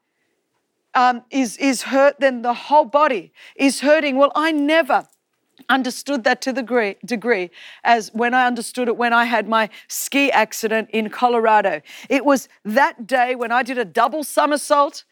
um, 0.95 1.23
is, 1.31 1.57
is 1.57 1.83
hurt, 1.83 2.21
then 2.21 2.43
the 2.43 2.55
whole 2.55 2.85
body 2.85 3.33
is 3.57 3.81
hurting. 3.81 4.17
Well, 4.17 4.33
I 4.35 4.53
never 4.53 5.07
understood 5.69 6.25
that 6.25 6.41
to 6.43 6.53
the 6.53 6.63
degree, 6.63 6.97
degree 7.05 7.51
as 7.85 8.13
when 8.13 8.35
I 8.35 8.47
understood 8.47 8.89
it 8.89 8.97
when 8.97 9.13
I 9.13 9.25
had 9.25 9.49
my 9.49 9.69
ski 9.89 10.31
accident 10.31 10.91
in 10.91 11.11
Colorado. 11.11 11.81
It 12.09 12.25
was 12.25 12.49
that 12.65 13.07
day 13.07 13.35
when 13.35 13.53
I 13.53 13.63
did 13.63 13.79
a 13.79 13.85
double 13.85 14.25
somersault 14.25 15.05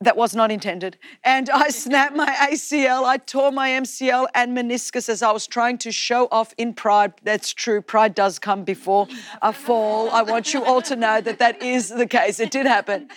that 0.00 0.16
was 0.16 0.34
not 0.34 0.52
intended. 0.52 0.98
And 1.24 1.48
I 1.48 1.68
snapped 1.84 2.14
my 2.14 2.28
ACL, 2.50 3.04
I 3.04 3.16
tore 3.16 3.50
my 3.50 3.70
MCL 3.70 4.26
and 4.34 4.56
meniscus 4.56 5.08
as 5.08 5.22
I 5.22 5.32
was 5.32 5.46
trying 5.46 5.78
to 5.78 5.92
show 5.92 6.28
off 6.30 6.52
in 6.58 6.74
pride. 6.74 7.14
That's 7.22 7.52
true, 7.52 7.80
pride 7.80 8.14
does 8.14 8.38
come 8.38 8.64
before 8.64 9.08
a 9.42 9.52
fall. 9.52 10.10
I 10.10 10.22
want 10.22 10.52
you 10.52 10.64
all 10.64 10.82
to 10.82 10.96
know 10.96 11.20
that 11.20 11.38
that 11.38 11.62
is 11.62 11.88
the 11.88 12.06
case. 12.06 12.40
It 12.40 12.50
did 12.50 12.66
happen. 12.66 13.08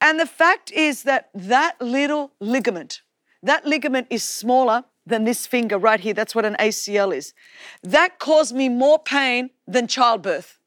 And 0.00 0.20
the 0.20 0.26
fact 0.26 0.70
is 0.72 1.04
that 1.04 1.30
that 1.34 1.80
little 1.80 2.32
ligament, 2.40 3.02
that 3.42 3.66
ligament 3.66 4.06
is 4.10 4.22
smaller 4.22 4.84
than 5.06 5.24
this 5.24 5.46
finger 5.46 5.78
right 5.78 6.00
here. 6.00 6.14
That's 6.14 6.34
what 6.34 6.44
an 6.44 6.56
ACL 6.58 7.14
is. 7.14 7.34
That 7.82 8.18
caused 8.18 8.54
me 8.54 8.68
more 8.68 8.98
pain 8.98 9.50
than 9.66 9.86
childbirth. 9.86 10.58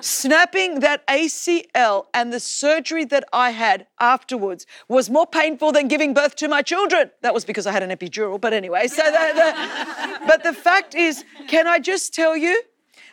Snapping 0.00 0.80
that 0.80 1.04
ACL 1.08 2.06
and 2.14 2.32
the 2.32 2.38
surgery 2.38 3.04
that 3.06 3.24
I 3.32 3.50
had 3.50 3.86
afterwards 4.00 4.66
was 4.88 5.10
more 5.10 5.26
painful 5.26 5.72
than 5.72 5.88
giving 5.88 6.14
birth 6.14 6.36
to 6.36 6.48
my 6.48 6.62
children. 6.62 7.10
That 7.22 7.34
was 7.34 7.44
because 7.44 7.66
I 7.66 7.72
had 7.72 7.82
an 7.82 7.90
epidural, 7.90 8.40
but 8.40 8.52
anyway. 8.52 8.86
So, 8.86 9.02
the, 9.02 9.32
the, 9.34 10.26
but 10.26 10.42
the 10.44 10.52
fact 10.52 10.94
is, 10.94 11.24
can 11.48 11.66
I 11.66 11.80
just 11.80 12.14
tell 12.14 12.36
you 12.36 12.62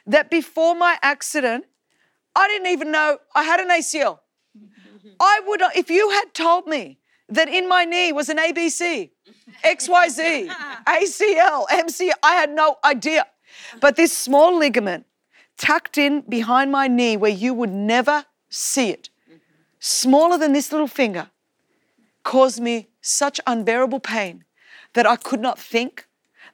that 0.05 0.29
before 0.29 0.75
my 0.75 0.97
accident, 1.01 1.65
I 2.35 2.47
didn't 2.47 2.67
even 2.67 2.91
know 2.91 3.17
I 3.35 3.43
had 3.43 3.59
an 3.59 3.69
ACL. 3.69 4.19
Mm-hmm. 5.01 5.15
I 5.19 5.41
would, 5.47 5.61
if 5.75 5.89
you 5.89 6.09
had 6.11 6.33
told 6.33 6.67
me 6.67 6.99
that 7.29 7.49
in 7.49 7.67
my 7.67 7.85
knee 7.85 8.11
was 8.11 8.29
an 8.29 8.37
ABC, 8.37 9.09
XYZ, 9.63 10.49
ACL, 10.87 11.65
MC, 11.71 12.11
I 12.21 12.33
had 12.35 12.51
no 12.51 12.77
idea. 12.83 13.25
But 13.79 13.95
this 13.95 14.15
small 14.15 14.57
ligament 14.57 15.05
tucked 15.57 15.97
in 15.97 16.21
behind 16.21 16.71
my 16.71 16.87
knee 16.87 17.17
where 17.17 17.31
you 17.31 17.53
would 17.53 17.71
never 17.71 18.25
see 18.49 18.89
it, 18.89 19.09
smaller 19.79 20.37
than 20.37 20.53
this 20.53 20.71
little 20.71 20.87
finger, 20.87 21.29
caused 22.23 22.61
me 22.61 22.89
such 23.01 23.39
unbearable 23.47 23.99
pain 23.99 24.43
that 24.93 25.07
I 25.07 25.15
could 25.15 25.39
not 25.39 25.57
think. 25.57 26.07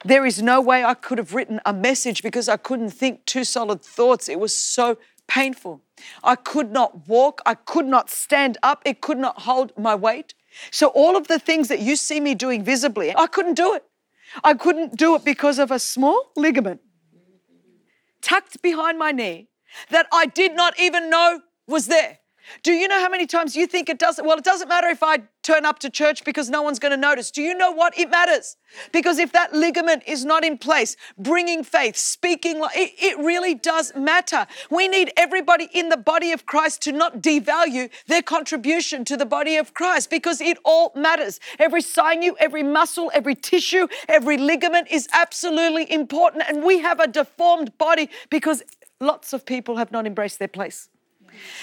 There 0.04 0.24
is 0.24 0.40
no 0.40 0.60
way 0.60 0.84
I 0.84 0.94
could 0.94 1.18
have 1.18 1.34
written 1.34 1.60
a 1.66 1.72
message 1.72 2.22
because 2.22 2.48
I 2.48 2.56
couldn't 2.56 2.90
think 2.90 3.26
two 3.26 3.44
solid 3.44 3.82
thoughts. 3.82 4.28
It 4.28 4.38
was 4.38 4.56
so 4.56 4.96
painful. 5.28 5.82
I 6.24 6.34
could 6.34 6.72
not 6.72 7.06
walk. 7.08 7.40
I 7.46 7.54
could 7.54 7.86
not 7.86 8.10
stand 8.10 8.58
up. 8.62 8.82
It 8.84 9.00
could 9.00 9.18
not 9.18 9.42
hold 9.42 9.72
my 9.78 9.94
weight. 9.94 10.34
So, 10.70 10.88
all 10.88 11.16
of 11.16 11.28
the 11.28 11.38
things 11.38 11.68
that 11.68 11.80
you 11.80 11.94
see 11.94 12.20
me 12.20 12.34
doing 12.34 12.64
visibly, 12.64 13.14
I 13.14 13.26
couldn't 13.26 13.54
do 13.54 13.74
it. 13.74 13.84
I 14.42 14.54
couldn't 14.54 14.96
do 14.96 15.14
it 15.14 15.24
because 15.24 15.58
of 15.58 15.70
a 15.70 15.78
small 15.78 16.32
ligament 16.36 16.80
tucked 18.20 18.60
behind 18.62 18.98
my 18.98 19.12
knee 19.12 19.48
that 19.90 20.06
I 20.12 20.26
did 20.26 20.54
not 20.54 20.78
even 20.78 21.10
know 21.10 21.40
was 21.66 21.86
there. 21.86 22.18
Do 22.62 22.72
you 22.72 22.88
know 22.88 23.00
how 23.00 23.08
many 23.08 23.26
times 23.26 23.56
you 23.56 23.66
think 23.66 23.88
it 23.88 23.98
doesn't? 23.98 24.24
Well, 24.24 24.38
it 24.38 24.44
doesn't 24.44 24.68
matter 24.68 24.88
if 24.88 25.02
I 25.02 25.22
turn 25.42 25.64
up 25.64 25.78
to 25.78 25.88
church 25.88 26.24
because 26.24 26.50
no 26.50 26.60
one's 26.60 26.78
going 26.78 26.90
to 26.90 26.96
notice. 26.96 27.30
Do 27.30 27.40
you 27.40 27.54
know 27.54 27.70
what? 27.70 27.98
It 27.98 28.10
matters. 28.10 28.56
Because 28.92 29.18
if 29.18 29.32
that 29.32 29.54
ligament 29.54 30.02
is 30.06 30.24
not 30.24 30.44
in 30.44 30.58
place, 30.58 30.94
bringing 31.16 31.64
faith, 31.64 31.96
speaking, 31.96 32.60
it, 32.74 32.92
it 32.98 33.18
really 33.18 33.54
does 33.54 33.94
matter. 33.96 34.46
We 34.70 34.88
need 34.88 35.10
everybody 35.16 35.70
in 35.72 35.88
the 35.88 35.96
body 35.96 36.32
of 36.32 36.44
Christ 36.44 36.82
to 36.82 36.92
not 36.92 37.22
devalue 37.22 37.88
their 38.08 38.20
contribution 38.20 39.06
to 39.06 39.16
the 39.16 39.24
body 39.24 39.56
of 39.56 39.72
Christ 39.72 40.10
because 40.10 40.40
it 40.40 40.58
all 40.64 40.92
matters. 40.94 41.40
Every 41.58 41.80
sinew, 41.80 42.34
every 42.38 42.62
muscle, 42.62 43.10
every 43.14 43.34
tissue, 43.34 43.88
every 44.06 44.36
ligament 44.36 44.88
is 44.90 45.08
absolutely 45.12 45.90
important. 45.90 46.44
And 46.46 46.62
we 46.62 46.80
have 46.80 47.00
a 47.00 47.06
deformed 47.06 47.76
body 47.78 48.10
because 48.28 48.62
lots 49.00 49.32
of 49.32 49.46
people 49.46 49.76
have 49.76 49.92
not 49.92 50.06
embraced 50.06 50.38
their 50.38 50.48
place. 50.48 50.90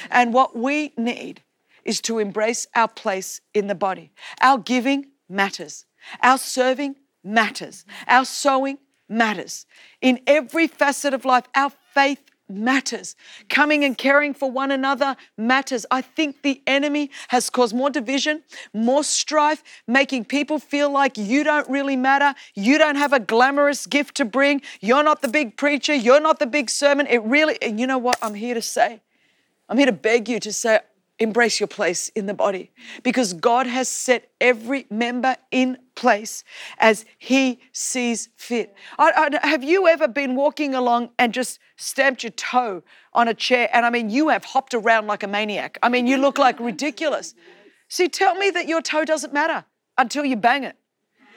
And 0.09 0.33
what 0.33 0.55
we 0.55 0.93
need 0.97 1.41
is 1.83 2.01
to 2.01 2.19
embrace 2.19 2.67
our 2.75 2.87
place 2.87 3.41
in 3.53 3.67
the 3.67 3.75
body. 3.75 4.11
Our 4.41 4.57
giving 4.57 5.07
matters, 5.29 5.85
our 6.21 6.37
serving 6.37 6.95
matters, 7.23 7.85
our 8.07 8.25
sowing 8.25 8.77
matters. 9.07 9.65
In 10.01 10.19
every 10.27 10.67
facet 10.67 11.13
of 11.13 11.25
life, 11.25 11.45
our 11.55 11.71
faith 11.93 12.23
matters. 12.47 13.15
Coming 13.49 13.83
and 13.83 13.97
caring 13.97 14.33
for 14.33 14.51
one 14.51 14.71
another 14.71 15.15
matters. 15.37 15.85
I 15.89 16.01
think 16.01 16.41
the 16.41 16.61
enemy 16.67 17.09
has 17.29 17.49
caused 17.49 17.75
more 17.75 17.89
division, 17.89 18.43
more 18.73 19.03
strife, 19.03 19.63
making 19.87 20.25
people 20.25 20.59
feel 20.59 20.91
like 20.91 21.17
you 21.17 21.43
don't 21.43 21.67
really 21.69 21.95
matter. 21.95 22.35
You 22.53 22.77
don't 22.77 22.97
have 22.97 23.13
a 23.13 23.19
glamorous 23.19 23.87
gift 23.87 24.15
to 24.17 24.25
bring. 24.25 24.61
You're 24.79 25.03
not 25.03 25.21
the 25.21 25.27
big 25.27 25.57
preacher. 25.57 25.93
You're 25.93 26.21
not 26.21 26.39
the 26.39 26.47
big 26.47 26.69
sermon. 26.69 27.07
It 27.07 27.23
really, 27.23 27.59
and 27.61 27.79
you 27.79 27.87
know 27.87 27.97
what 27.97 28.17
I'm 28.21 28.35
here 28.35 28.53
to 28.53 28.61
say? 28.61 29.01
I'm 29.69 29.77
here 29.77 29.87
to 29.87 29.91
beg 29.91 30.29
you 30.29 30.39
to 30.39 30.53
say, 30.53 30.79
embrace 31.17 31.59
your 31.59 31.67
place 31.67 32.09
in 32.09 32.25
the 32.25 32.33
body 32.33 32.71
because 33.03 33.33
God 33.33 33.67
has 33.67 33.87
set 33.87 34.29
every 34.41 34.85
member 34.89 35.37
in 35.49 35.77
place 35.95 36.43
as 36.77 37.05
He 37.17 37.59
sees 37.71 38.29
fit. 38.35 38.75
I, 38.99 39.39
I, 39.41 39.47
have 39.47 39.63
you 39.63 39.87
ever 39.87 40.07
been 40.07 40.35
walking 40.35 40.75
along 40.75 41.11
and 41.17 41.33
just 41.33 41.59
stamped 41.77 42.23
your 42.23 42.31
toe 42.31 42.83
on 43.13 43.27
a 43.27 43.33
chair? 43.33 43.69
And 43.71 43.85
I 43.85 43.89
mean, 43.89 44.09
you 44.09 44.29
have 44.29 44.43
hopped 44.43 44.73
around 44.73 45.07
like 45.07 45.23
a 45.23 45.27
maniac. 45.27 45.77
I 45.81 45.89
mean, 45.89 46.05
you 46.05 46.17
look 46.17 46.37
like 46.37 46.59
ridiculous. 46.59 47.33
See, 47.87 48.09
tell 48.09 48.35
me 48.35 48.49
that 48.49 48.67
your 48.67 48.81
toe 48.81 49.05
doesn't 49.05 49.33
matter 49.33 49.65
until 49.97 50.25
you 50.25 50.35
bang 50.35 50.63
it. 50.63 50.75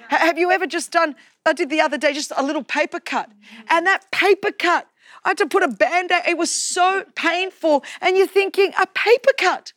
Have 0.08 0.38
you 0.38 0.50
ever 0.50 0.66
just 0.66 0.90
done, 0.90 1.14
I 1.44 1.52
did 1.52 1.68
the 1.68 1.82
other 1.82 1.98
day, 1.98 2.14
just 2.14 2.32
a 2.36 2.42
little 2.42 2.64
paper 2.64 2.98
cut. 2.98 3.30
And 3.68 3.86
that 3.86 4.10
paper 4.10 4.50
cut 4.50 4.88
I 5.24 5.30
had 5.30 5.38
to 5.38 5.46
put 5.46 5.62
a 5.62 5.68
band 5.68 6.12
aid. 6.12 6.22
It 6.28 6.38
was 6.38 6.50
so 6.50 7.04
painful. 7.14 7.84
And 8.00 8.16
you're 8.16 8.26
thinking, 8.26 8.72
a 8.80 8.86
paper 8.86 9.32
cut. 9.38 9.72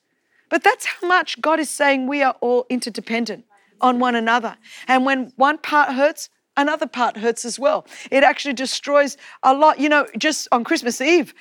But 0.49 0.63
that's 0.63 0.85
how 0.85 1.07
much 1.07 1.39
God 1.39 1.59
is 1.59 1.69
saying 1.69 2.07
we 2.07 2.21
are 2.21 2.35
all 2.41 2.65
interdependent 2.69 3.45
on 3.79 3.99
one 3.99 4.15
another. 4.15 4.57
And 4.87 5.05
when 5.05 5.31
one 5.37 5.57
part 5.57 5.93
hurts, 5.93 6.29
another 6.57 6.87
part 6.87 7.17
hurts 7.17 7.45
as 7.45 7.57
well. 7.57 7.85
It 8.11 8.23
actually 8.23 8.53
destroys 8.53 9.17
a 9.43 9.53
lot. 9.53 9.79
You 9.79 9.89
know, 9.89 10.07
just 10.17 10.47
on 10.51 10.63
Christmas 10.63 10.99
Eve, 11.01 11.33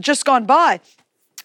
just 0.00 0.24
gone 0.24 0.46
by, 0.46 0.80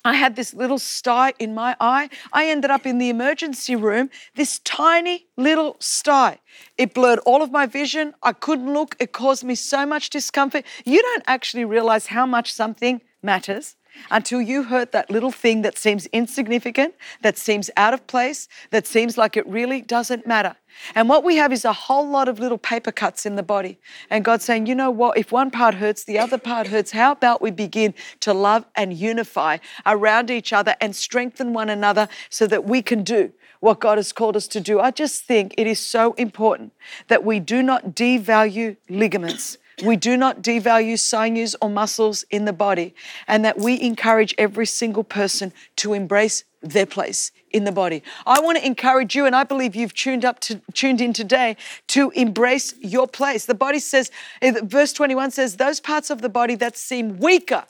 I 0.06 0.14
had 0.14 0.36
this 0.36 0.54
little 0.54 0.80
sty 0.80 1.34
in 1.40 1.54
my 1.54 1.76
eye. 1.80 2.10
I 2.32 2.48
ended 2.48 2.72
up 2.72 2.86
in 2.86 3.00
the 3.00 3.10
emergency 3.10 3.76
room, 3.76 4.10
this 4.36 4.60
tiny 4.60 5.28
little 5.36 5.76
sty. 5.80 6.40
It 6.78 6.94
blurred 6.94 7.20
all 7.26 7.42
of 7.42 7.52
my 7.52 7.66
vision. 7.66 8.14
I 8.24 8.34
couldn't 8.34 8.74
look. 8.74 8.96
It 9.00 9.12
caused 9.12 9.44
me 9.44 9.56
so 9.56 9.86
much 9.86 10.10
discomfort. 10.10 10.66
You 10.86 11.02
don't 11.02 11.24
actually 11.28 11.66
realize 11.66 12.08
how 12.08 12.26
much 12.26 12.54
something 12.54 13.02
matters 13.22 13.76
until 14.12 14.42
you 14.42 14.64
hurt 14.64 14.92
that 14.92 15.10
little 15.10 15.32
thing 15.32 15.62
that 15.62 15.78
seems 15.78 16.06
insignificant, 16.08 16.96
that 17.22 17.38
seems 17.38 17.70
out 17.78 17.94
of 17.94 18.06
place, 18.08 18.48
that 18.72 18.88
seems 18.88 19.18
like 19.18 19.38
it 19.38 19.48
really 19.48 19.82
doesn't 19.82 20.26
matter. 20.26 20.56
And 20.96 21.10
what 21.10 21.24
we 21.24 21.36
have 21.38 21.52
is 21.52 21.66
a 21.66 21.74
whole 21.74 22.08
lot 22.08 22.28
of 22.28 22.40
little 22.40 22.58
paper 22.58 22.92
cuts 22.92 23.26
in 23.26 23.36
the 23.36 23.44
body. 23.44 23.80
And 24.10 24.24
God's 24.24 24.46
saying, 24.46 24.68
you 24.68 24.76
know 24.76 24.92
what? 24.92 25.18
If 25.18 25.32
one 25.32 25.52
part 25.52 25.76
hurts, 25.76 26.04
the 26.04 26.20
other 26.20 26.38
part 26.38 26.68
hurts. 26.68 26.92
How 26.92 27.12
about 27.12 27.42
we 27.42 27.52
begin 27.52 27.94
to 28.22 28.34
love 28.34 28.66
and 28.76 28.94
unify 28.94 29.58
around 29.86 30.30
each 30.30 30.54
other 30.54 30.76
and 30.82 30.96
strengthen 30.96 31.54
one 31.54 31.70
another 31.70 32.08
so 32.30 32.48
that 32.48 32.66
we 32.66 32.82
can 32.82 33.04
do 33.04 33.32
what 33.60 33.80
God 33.80 33.98
has 33.98 34.14
called 34.14 34.36
us 34.36 34.48
to 34.50 34.60
do? 34.60 34.80
I 34.80 34.92
just 34.92 35.26
think 35.26 35.54
it 35.58 35.68
is 35.68 35.80
so 35.80 36.14
important 36.14 36.74
that 37.08 37.24
we 37.24 37.40
do 37.40 37.62
not 37.62 37.96
devalue 37.96 38.78
ligaments. 38.90 39.58
We 39.84 39.96
do 39.96 40.18
not 40.18 40.42
devalue 40.42 41.00
sinews 41.00 41.56
or 41.62 41.70
muscles 41.70 42.24
in 42.30 42.46
the 42.46 42.54
body, 42.54 42.94
and 43.28 43.46
that 43.46 43.58
we 43.58 43.80
encourage 43.82 44.36
every 44.38 44.66
single 44.66 45.04
person 45.04 45.54
to 45.78 45.94
embrace 45.94 46.44
their 46.62 46.86
place 46.86 47.32
in 47.52 47.64
the 47.64 47.72
body. 47.72 48.04
I 48.26 48.40
want 48.42 48.58
to 48.58 48.66
encourage 48.66 49.16
you, 49.16 49.26
and 49.26 49.36
I 49.36 49.44
believe 49.44 49.76
you've 49.76 49.94
tuned 49.94 50.26
up 50.26 50.40
to 50.42 50.62
tuned 50.74 51.02
in 51.02 51.14
today 51.14 51.56
to 51.88 52.12
embrace 52.12 52.74
your 52.80 53.08
place. 53.08 53.46
The 53.46 53.56
body 53.56 53.80
says, 53.80 54.12
eh, 54.42 54.54
verse 54.64 54.94
21 54.94 55.32
says, 55.32 55.56
those 55.56 55.80
parts 55.80 56.10
of 56.10 56.22
the 56.22 56.30
body 56.30 56.56
that 56.56 56.78
seem 56.78 57.18
weaker 57.18 57.66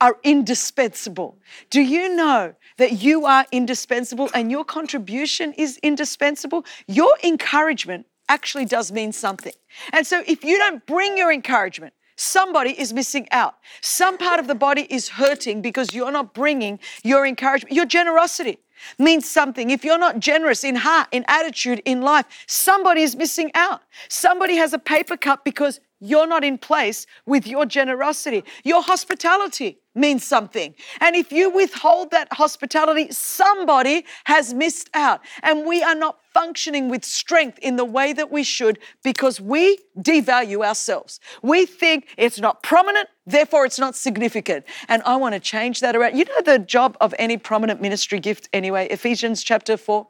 are 0.00 0.16
indispensable. 0.24 1.38
Do 1.70 1.80
you 1.80 2.14
know 2.14 2.54
that 2.78 3.02
you 3.02 3.26
are 3.26 3.46
indispensable 3.52 4.30
and 4.34 4.50
your 4.50 4.64
contribution 4.64 5.52
is 5.52 5.78
indispensable? 5.78 6.64
Your 6.86 7.16
encouragement 7.22 8.06
actually 8.28 8.64
does 8.64 8.92
mean 8.92 9.12
something. 9.12 9.52
And 9.92 10.06
so 10.06 10.22
if 10.26 10.44
you 10.44 10.58
don't 10.58 10.84
bring 10.86 11.16
your 11.16 11.32
encouragement, 11.32 11.94
somebody 12.16 12.78
is 12.78 12.92
missing 12.92 13.28
out. 13.30 13.56
Some 13.80 14.18
part 14.18 14.40
of 14.40 14.46
the 14.46 14.54
body 14.54 14.86
is 14.90 15.08
hurting 15.08 15.62
because 15.62 15.94
you're 15.94 16.10
not 16.10 16.34
bringing 16.34 16.78
your 17.04 17.26
encouragement, 17.26 17.74
your 17.74 17.86
generosity 17.86 18.58
means 18.98 19.28
something. 19.28 19.70
If 19.70 19.84
you're 19.84 19.98
not 19.98 20.18
generous 20.18 20.64
in 20.64 20.76
heart, 20.76 21.08
in 21.12 21.24
attitude, 21.28 21.82
in 21.84 22.02
life, 22.02 22.26
somebody 22.46 23.02
is 23.02 23.16
missing 23.16 23.50
out. 23.54 23.82
Somebody 24.08 24.56
has 24.56 24.72
a 24.72 24.78
paper 24.78 25.16
cut 25.16 25.44
because 25.44 25.80
you're 26.00 26.26
not 26.26 26.44
in 26.44 26.58
place 26.58 27.06
with 27.24 27.46
your 27.46 27.64
generosity. 27.64 28.44
Your 28.64 28.82
hospitality 28.82 29.78
means 29.96 30.24
something. 30.24 30.74
And 31.00 31.16
if 31.16 31.32
you 31.32 31.50
withhold 31.50 32.10
that 32.10 32.28
hospitality, 32.32 33.10
somebody 33.10 34.04
has 34.24 34.54
missed 34.54 34.90
out. 34.94 35.20
And 35.42 35.66
we 35.66 35.82
are 35.82 35.94
not 35.94 36.18
functioning 36.34 36.88
with 36.88 37.04
strength 37.04 37.58
in 37.60 37.76
the 37.76 37.84
way 37.84 38.12
that 38.12 38.30
we 38.30 38.42
should 38.42 38.78
because 39.02 39.40
we 39.40 39.78
devalue 39.98 40.64
ourselves. 40.64 41.18
We 41.42 41.64
think 41.64 42.08
it's 42.18 42.38
not 42.38 42.62
prominent, 42.62 43.08
therefore 43.26 43.64
it's 43.64 43.78
not 43.78 43.96
significant. 43.96 44.66
And 44.88 45.02
I 45.04 45.16
want 45.16 45.34
to 45.34 45.40
change 45.40 45.80
that 45.80 45.96
around. 45.96 46.16
You 46.16 46.26
know 46.26 46.42
the 46.44 46.58
job 46.58 46.96
of 47.00 47.14
any 47.18 47.38
prominent 47.38 47.80
ministry 47.80 48.20
gift 48.20 48.48
anyway, 48.52 48.86
Ephesians 48.88 49.42
chapter 49.42 49.76
4. 49.76 50.06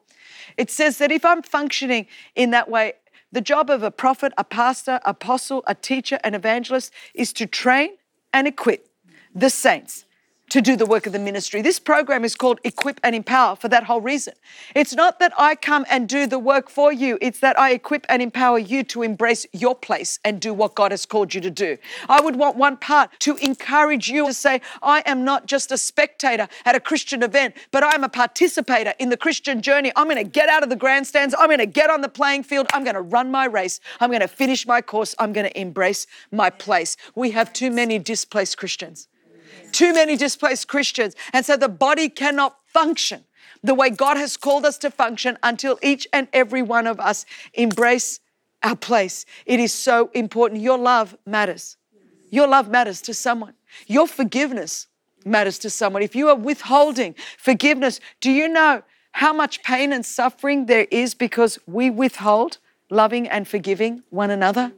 It 0.56 0.70
says 0.70 0.98
that 0.98 1.12
if 1.12 1.24
I'm 1.24 1.42
functioning 1.42 2.06
in 2.34 2.50
that 2.50 2.68
way, 2.68 2.94
the 3.32 3.40
job 3.40 3.70
of 3.70 3.82
a 3.82 3.90
prophet, 3.90 4.32
a 4.38 4.44
pastor, 4.44 5.00
apostle, 5.04 5.62
a 5.66 5.74
teacher, 5.74 6.18
an 6.24 6.34
evangelist 6.34 6.92
is 7.14 7.32
to 7.34 7.46
train 7.46 7.90
and 8.32 8.46
equip 8.46 8.88
the 9.36 9.50
saints. 9.50 10.06
to 10.48 10.60
do 10.60 10.76
the 10.76 10.86
work 10.86 11.06
of 11.06 11.12
the 11.12 11.18
ministry. 11.18 11.60
This 11.60 11.80
program 11.80 12.24
is 12.24 12.36
called 12.36 12.60
Equip 12.62 13.00
and 13.02 13.16
Empower 13.16 13.56
for 13.56 13.68
that 13.68 13.84
whole 13.84 14.00
reason. 14.00 14.34
It's 14.74 14.94
not 14.94 15.18
that 15.18 15.32
I 15.36 15.56
come 15.56 15.84
and 15.90 16.08
do 16.08 16.26
the 16.26 16.38
work 16.38 16.70
for 16.70 16.92
you, 16.92 17.18
it's 17.20 17.40
that 17.40 17.58
I 17.58 17.72
equip 17.72 18.06
and 18.08 18.22
empower 18.22 18.58
you 18.58 18.84
to 18.84 19.02
embrace 19.02 19.44
your 19.52 19.74
place 19.74 20.20
and 20.24 20.40
do 20.40 20.54
what 20.54 20.74
God 20.76 20.92
has 20.92 21.04
called 21.04 21.34
you 21.34 21.40
to 21.40 21.50
do. 21.50 21.78
I 22.08 22.20
would 22.20 22.36
want 22.36 22.56
one 22.56 22.76
part 22.76 23.10
to 23.20 23.36
encourage 23.36 24.08
you 24.08 24.26
to 24.26 24.32
say, 24.32 24.60
I 24.82 25.02
am 25.04 25.24
not 25.24 25.46
just 25.46 25.72
a 25.72 25.78
spectator 25.78 26.46
at 26.64 26.76
a 26.76 26.80
Christian 26.80 27.22
event, 27.22 27.56
but 27.72 27.82
I'm 27.82 28.04
a 28.04 28.08
participator 28.08 28.94
in 29.00 29.08
the 29.08 29.16
Christian 29.16 29.62
journey. 29.62 29.90
I'm 29.96 30.08
going 30.08 30.16
to 30.16 30.30
get 30.30 30.48
out 30.48 30.62
of 30.62 30.68
the 30.68 30.76
grandstands, 30.76 31.34
I'm 31.36 31.48
going 31.48 31.58
to 31.58 31.66
get 31.66 31.90
on 31.90 32.02
the 32.02 32.08
playing 32.08 32.44
field, 32.44 32.68
I'm 32.72 32.84
going 32.84 32.94
to 32.94 33.02
run 33.02 33.30
my 33.30 33.46
race, 33.46 33.80
I'm 33.98 34.10
going 34.10 34.20
to 34.20 34.28
finish 34.28 34.66
my 34.66 34.80
course, 34.80 35.14
I'm 35.18 35.32
going 35.32 35.48
to 35.48 35.60
embrace 35.60 36.06
my 36.30 36.50
place. 36.50 36.96
We 37.16 37.32
have 37.32 37.52
too 37.52 37.70
many 37.70 37.98
displaced 37.98 38.58
Christians 38.58 39.08
too 39.76 39.92
many 39.92 40.16
displaced 40.16 40.68
Christians. 40.68 41.14
And 41.35 41.45
so 41.45 41.54
the 41.56 41.68
body 41.68 42.09
cannot 42.09 42.56
function 42.64 43.25
the 43.62 43.75
way 43.75 43.90
God 43.90 44.16
has 44.16 44.37
called 44.38 44.64
us 44.64 44.78
to 44.78 44.90
function 44.90 45.37
until 45.42 45.78
each 45.83 46.09
and 46.14 46.28
every 46.33 46.62
one 46.62 46.87
of 46.87 46.99
us 46.99 47.26
embrace 47.52 48.21
our 48.62 48.75
place. 48.75 49.26
It 49.45 49.61
is 49.61 49.75
so 49.75 50.11
important. 50.14 50.62
Your 50.62 50.78
love 50.78 51.14
matters. 51.26 51.76
Your 52.30 52.49
love 52.49 52.71
matters 52.71 53.02
to 53.02 53.12
someone. 53.12 53.52
Your 53.87 54.06
forgiveness 54.06 54.87
matters 55.26 55.59
to 55.59 55.68
someone. 55.68 56.02
If 56.02 56.16
you 56.16 56.28
are 56.28 56.35
withholding 56.35 57.14
forgiveness, 57.37 58.00
do 58.23 58.30
you 58.30 58.49
know 58.49 58.83
how 59.12 59.35
much 59.35 59.62
pain 59.62 59.92
and 59.92 60.06
suffering 60.06 60.66
there 60.66 60.87
is 60.90 61.14
because 61.14 61.59
we 61.66 61.90
withhold 61.90 62.59
loving 62.88 63.28
and 63.28 63.47
forgiving 63.47 64.02
one 64.09 64.30
another? 64.30 64.73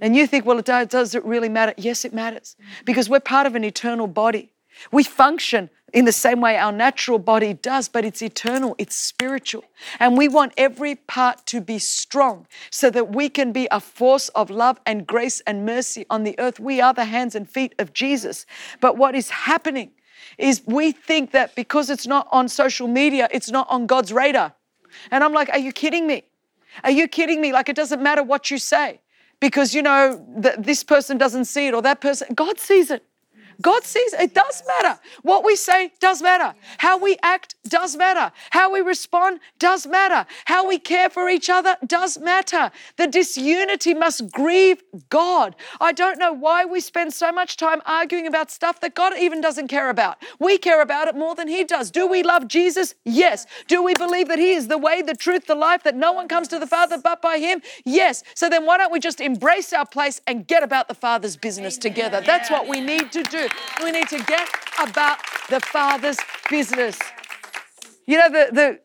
And 0.00 0.16
you 0.16 0.26
think, 0.26 0.44
well, 0.44 0.58
it 0.58 0.64
does, 0.64 0.88
does 0.88 1.14
it 1.14 1.24
really 1.24 1.48
matter? 1.48 1.74
Yes, 1.76 2.04
it 2.04 2.12
matters 2.12 2.56
mm-hmm. 2.60 2.84
because 2.84 3.08
we're 3.08 3.20
part 3.20 3.46
of 3.46 3.54
an 3.54 3.64
eternal 3.64 4.06
body. 4.06 4.50
We 4.90 5.04
function 5.04 5.70
in 5.92 6.04
the 6.04 6.12
same 6.12 6.40
way 6.40 6.56
our 6.56 6.72
natural 6.72 7.20
body 7.20 7.54
does, 7.54 7.88
but 7.88 8.04
it's 8.04 8.20
eternal, 8.20 8.74
it's 8.78 8.96
spiritual. 8.96 9.62
And 10.00 10.18
we 10.18 10.26
want 10.26 10.52
every 10.56 10.96
part 10.96 11.46
to 11.46 11.60
be 11.60 11.78
strong 11.78 12.48
so 12.70 12.90
that 12.90 13.14
we 13.14 13.28
can 13.28 13.52
be 13.52 13.68
a 13.70 13.78
force 13.78 14.28
of 14.30 14.50
love 14.50 14.80
and 14.84 15.06
grace 15.06 15.40
and 15.46 15.64
mercy 15.64 16.04
on 16.10 16.24
the 16.24 16.36
earth. 16.40 16.58
We 16.58 16.80
are 16.80 16.92
the 16.92 17.04
hands 17.04 17.36
and 17.36 17.48
feet 17.48 17.74
of 17.78 17.92
Jesus. 17.92 18.44
But 18.80 18.96
what 18.96 19.14
is 19.14 19.30
happening 19.30 19.92
is 20.36 20.62
we 20.66 20.90
think 20.90 21.30
that 21.30 21.54
because 21.54 21.90
it's 21.90 22.06
not 22.06 22.26
on 22.32 22.48
social 22.48 22.88
media, 22.88 23.28
it's 23.30 23.50
not 23.50 23.68
on 23.70 23.86
God's 23.86 24.12
radar. 24.12 24.52
And 25.12 25.22
I'm 25.22 25.32
like, 25.32 25.48
are 25.50 25.58
you 25.58 25.72
kidding 25.72 26.08
me? 26.08 26.24
Are 26.82 26.90
you 26.90 27.06
kidding 27.06 27.40
me? 27.40 27.52
Like, 27.52 27.68
it 27.68 27.76
doesn't 27.76 28.02
matter 28.02 28.24
what 28.24 28.50
you 28.50 28.58
say 28.58 29.00
because 29.44 29.74
you 29.74 29.82
know 29.82 30.24
that 30.38 30.62
this 30.62 30.82
person 30.82 31.18
doesn't 31.18 31.44
see 31.44 31.66
it 31.68 31.74
or 31.74 31.82
that 31.82 32.00
person 32.00 32.26
god 32.34 32.58
sees 32.58 32.90
it 32.90 33.02
God 33.60 33.84
sees 33.84 34.12
it 34.12 34.34
does 34.34 34.62
matter. 34.66 35.00
What 35.22 35.44
we 35.44 35.56
say 35.56 35.92
does 36.00 36.22
matter. 36.22 36.54
How 36.78 36.98
we 36.98 37.16
act 37.22 37.54
does 37.68 37.96
matter. 37.96 38.32
How 38.50 38.72
we 38.72 38.80
respond 38.80 39.40
does 39.58 39.86
matter. 39.86 40.26
How 40.46 40.66
we 40.66 40.78
care 40.78 41.10
for 41.10 41.28
each 41.28 41.48
other 41.50 41.76
does 41.86 42.18
matter. 42.18 42.70
The 42.96 43.06
disunity 43.06 43.94
must 43.94 44.30
grieve 44.30 44.82
God. 45.08 45.56
I 45.80 45.92
don't 45.92 46.18
know 46.18 46.32
why 46.32 46.64
we 46.64 46.80
spend 46.80 47.12
so 47.12 47.32
much 47.32 47.56
time 47.56 47.80
arguing 47.86 48.26
about 48.26 48.50
stuff 48.50 48.80
that 48.80 48.94
God 48.94 49.14
even 49.18 49.40
doesn't 49.40 49.68
care 49.68 49.90
about. 49.90 50.22
We 50.38 50.58
care 50.58 50.82
about 50.82 51.08
it 51.08 51.16
more 51.16 51.34
than 51.34 51.48
He 51.48 51.64
does. 51.64 51.90
Do 51.90 52.06
we 52.06 52.22
love 52.22 52.48
Jesus? 52.48 52.94
Yes. 53.04 53.46
Do 53.68 53.82
we 53.82 53.94
believe 53.94 54.28
that 54.28 54.38
He 54.38 54.52
is 54.52 54.68
the 54.68 54.78
way, 54.78 55.02
the 55.02 55.14
truth, 55.14 55.46
the 55.46 55.54
life, 55.54 55.82
that 55.84 55.96
no 55.96 56.12
one 56.12 56.28
comes 56.28 56.48
to 56.48 56.58
the 56.58 56.66
Father 56.66 56.98
but 56.98 57.22
by 57.22 57.38
Him? 57.38 57.62
Yes. 57.84 58.22
So 58.34 58.48
then 58.48 58.66
why 58.66 58.78
don't 58.78 58.92
we 58.92 59.00
just 59.00 59.20
embrace 59.20 59.72
our 59.72 59.86
place 59.86 60.20
and 60.26 60.46
get 60.46 60.62
about 60.62 60.88
the 60.88 60.94
Father's 60.94 61.36
business 61.36 61.78
together? 61.78 62.20
That's 62.20 62.50
what 62.50 62.68
we 62.68 62.80
need 62.80 63.12
to 63.12 63.22
do. 63.22 63.48
We 63.82 63.90
need 63.90 64.08
to 64.08 64.22
get 64.24 64.48
about 64.80 65.18
the 65.48 65.60
Father's 65.60 66.16
business. 66.50 66.98
You 68.06 68.18
know, 68.18 68.30
the, 68.30 68.80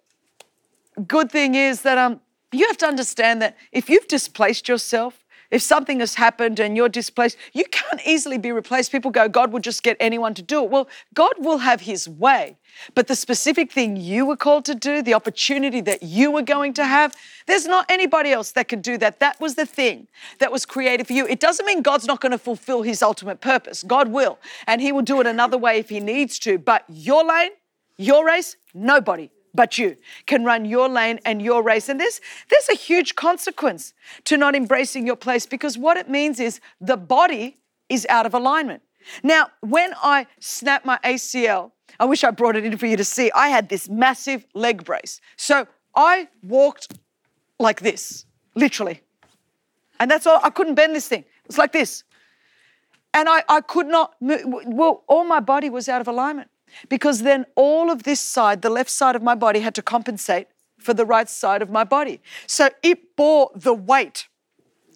the 0.96 1.04
good 1.04 1.32
thing 1.32 1.56
is 1.56 1.82
that 1.84 1.98
um, 1.98 2.22
you 2.52 2.66
have 2.68 2.78
to 2.78 2.88
understand 2.88 3.42
that 3.42 3.58
if 3.72 3.90
you've 3.90 4.08
displaced 4.08 4.68
yourself, 4.68 5.26
if 5.52 5.64
something 5.64 6.00
has 6.00 6.14
happened 6.14 6.60
and 6.60 6.78
you're 6.78 6.90
displaced, 6.90 7.38
you 7.54 7.66
can't 7.66 8.02
easily 8.06 8.38
be 8.38 8.52
replaced. 8.52 8.92
People 8.92 9.10
go, 9.10 9.28
God 9.28 9.52
will 9.52 9.60
just 9.60 9.82
get 9.82 9.98
anyone 10.00 10.34
to 10.36 10.42
do 10.44 10.64
it. 10.64 10.70
Well, 10.70 10.88
God 11.16 11.34
will 11.40 11.58
have 11.58 11.82
his 11.82 12.08
way. 12.08 12.58
But 12.94 13.08
the 13.08 13.16
specific 13.16 13.72
thing 13.72 13.98
you 13.98 14.26
were 14.26 14.38
called 14.38 14.64
to 14.66 14.76
do, 14.76 15.02
the 15.02 15.16
opportunity 15.16 15.82
that 15.82 16.04
you 16.04 16.30
were 16.30 16.44
going 16.44 16.74
to 16.76 16.86
have, 16.86 17.16
there's 17.48 17.66
not 17.66 17.86
anybody 17.90 18.32
else 18.32 18.52
that 18.52 18.68
can 18.68 18.80
do 18.80 18.98
that. 19.00 19.20
That 19.20 19.40
was 19.40 19.56
the 19.56 19.66
thing 19.66 20.08
that 20.38 20.52
was 20.52 20.66
created 20.66 21.08
for 21.08 21.14
you. 21.14 21.26
It 21.26 21.40
doesn't 21.40 21.66
mean 21.66 21.82
God's 21.82 22.06
not 22.06 22.22
going 22.22 22.32
to 22.32 22.38
fulfill 22.38 22.84
his 22.84 23.02
ultimate 23.02 23.42
purpose. 23.42 23.82
God 23.82 24.10
will. 24.10 24.38
And 24.68 24.80
he 24.80 24.92
will 24.92 25.02
do 25.02 25.20
it 25.20 25.26
another 25.26 25.58
way 25.58 25.80
if 25.80 25.90
he 25.90 26.00
needs 26.00 26.38
to. 26.40 26.60
But 26.60 26.86
your 26.88 27.24
lane, 27.24 27.52
your 27.98 28.24
race, 28.26 28.56
nobody 28.76 29.32
but 29.54 29.78
you 29.78 29.98
can 30.26 30.44
run 30.44 30.66
your 30.66 30.90
lane 30.90 31.20
and 31.26 31.42
your 31.42 31.64
race. 31.64 31.90
And 31.90 32.00
there's, 32.00 32.22
there's 32.50 32.70
a 32.70 32.76
huge 32.76 33.16
consequence 33.16 33.94
to 34.26 34.38
not 34.38 34.56
embracing 34.56 35.06
your 35.06 35.16
place 35.16 35.46
because 35.46 35.78
what 35.78 35.98
it 35.98 36.10
means 36.10 36.40
is 36.40 36.60
the 36.80 36.98
body 36.98 37.58
is 37.90 38.06
out 38.10 38.26
of 38.26 38.34
alignment. 38.34 38.82
Now, 39.24 39.48
when 39.62 39.94
I 40.04 40.28
snapped 40.40 40.86
my 40.86 41.00
ACL, 41.04 41.72
I 42.00 42.06
wish 42.06 42.24
I 42.24 42.32
brought 42.32 42.56
it 42.56 42.66
in 42.66 42.78
for 42.78 42.86
you 42.86 42.98
to 42.98 43.04
see. 43.04 43.32
I 43.32 43.50
had 43.50 43.70
this 43.70 43.90
massive 43.90 44.46
leg 44.54 44.86
brace. 44.86 45.20
So 45.38 45.68
I 45.96 46.28
walked 46.44 46.98
like 47.60 47.82
this, 47.82 48.26
literally. 48.56 49.02
And 50.00 50.10
that's 50.10 50.28
all, 50.28 50.40
I 50.44 50.50
couldn't 50.50 50.76
bend 50.76 50.96
this 50.96 51.08
thing. 51.08 51.26
It's 51.46 51.58
like 51.58 51.72
this. 51.72 52.04
And 53.14 53.28
I, 53.28 53.44
I 53.50 53.62
could 53.62 53.88
not 53.88 54.16
move. 54.22 54.42
Well, 54.46 55.04
all 55.08 55.24
my 55.24 55.40
body 55.40 55.70
was 55.70 55.90
out 55.90 56.00
of 56.00 56.08
alignment 56.08 56.50
because 56.88 57.22
then 57.22 57.46
all 57.56 57.90
of 57.90 58.04
this 58.04 58.20
side, 58.20 58.62
the 58.62 58.70
left 58.70 58.90
side 58.90 59.16
of 59.16 59.24
my 59.24 59.36
body, 59.36 59.60
had 59.60 59.76
to 59.76 59.82
compensate 59.82 60.48
for 60.80 60.94
the 60.94 61.06
right 61.06 61.30
side 61.30 61.62
of 61.62 61.70
my 61.70 61.84
body. 61.84 62.22
So 62.48 62.70
it 62.82 63.16
bore 63.16 63.52
the 63.56 63.74
weight 63.74 64.28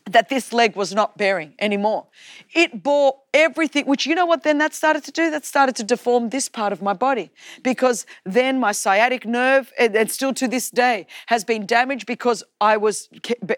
that 0.09 0.29
this 0.29 0.51
leg 0.51 0.75
was 0.75 0.93
not 0.93 1.17
bearing 1.17 1.53
anymore. 1.59 2.07
It 2.53 2.83
bore 2.83 3.19
everything, 3.33 3.85
which 3.85 4.05
you 4.05 4.15
know 4.15 4.25
what 4.25 4.43
then 4.43 4.57
that 4.57 4.73
started 4.73 5.03
to 5.05 5.11
do? 5.11 5.31
That 5.31 5.45
started 5.45 5.75
to 5.77 5.83
deform 5.83 6.29
this 6.29 6.49
part 6.49 6.73
of 6.73 6.81
my 6.81 6.93
body 6.93 7.31
because 7.63 8.05
then 8.25 8.59
my 8.59 8.71
sciatic 8.71 9.25
nerve, 9.25 9.71
and, 9.79 10.11
still 10.11 10.33
to 10.33 10.47
this 10.47 10.69
day, 10.69 11.07
has 11.27 11.43
been 11.43 11.65
damaged 11.65 12.05
because 12.05 12.43
I 12.59 12.77
was, 12.77 13.09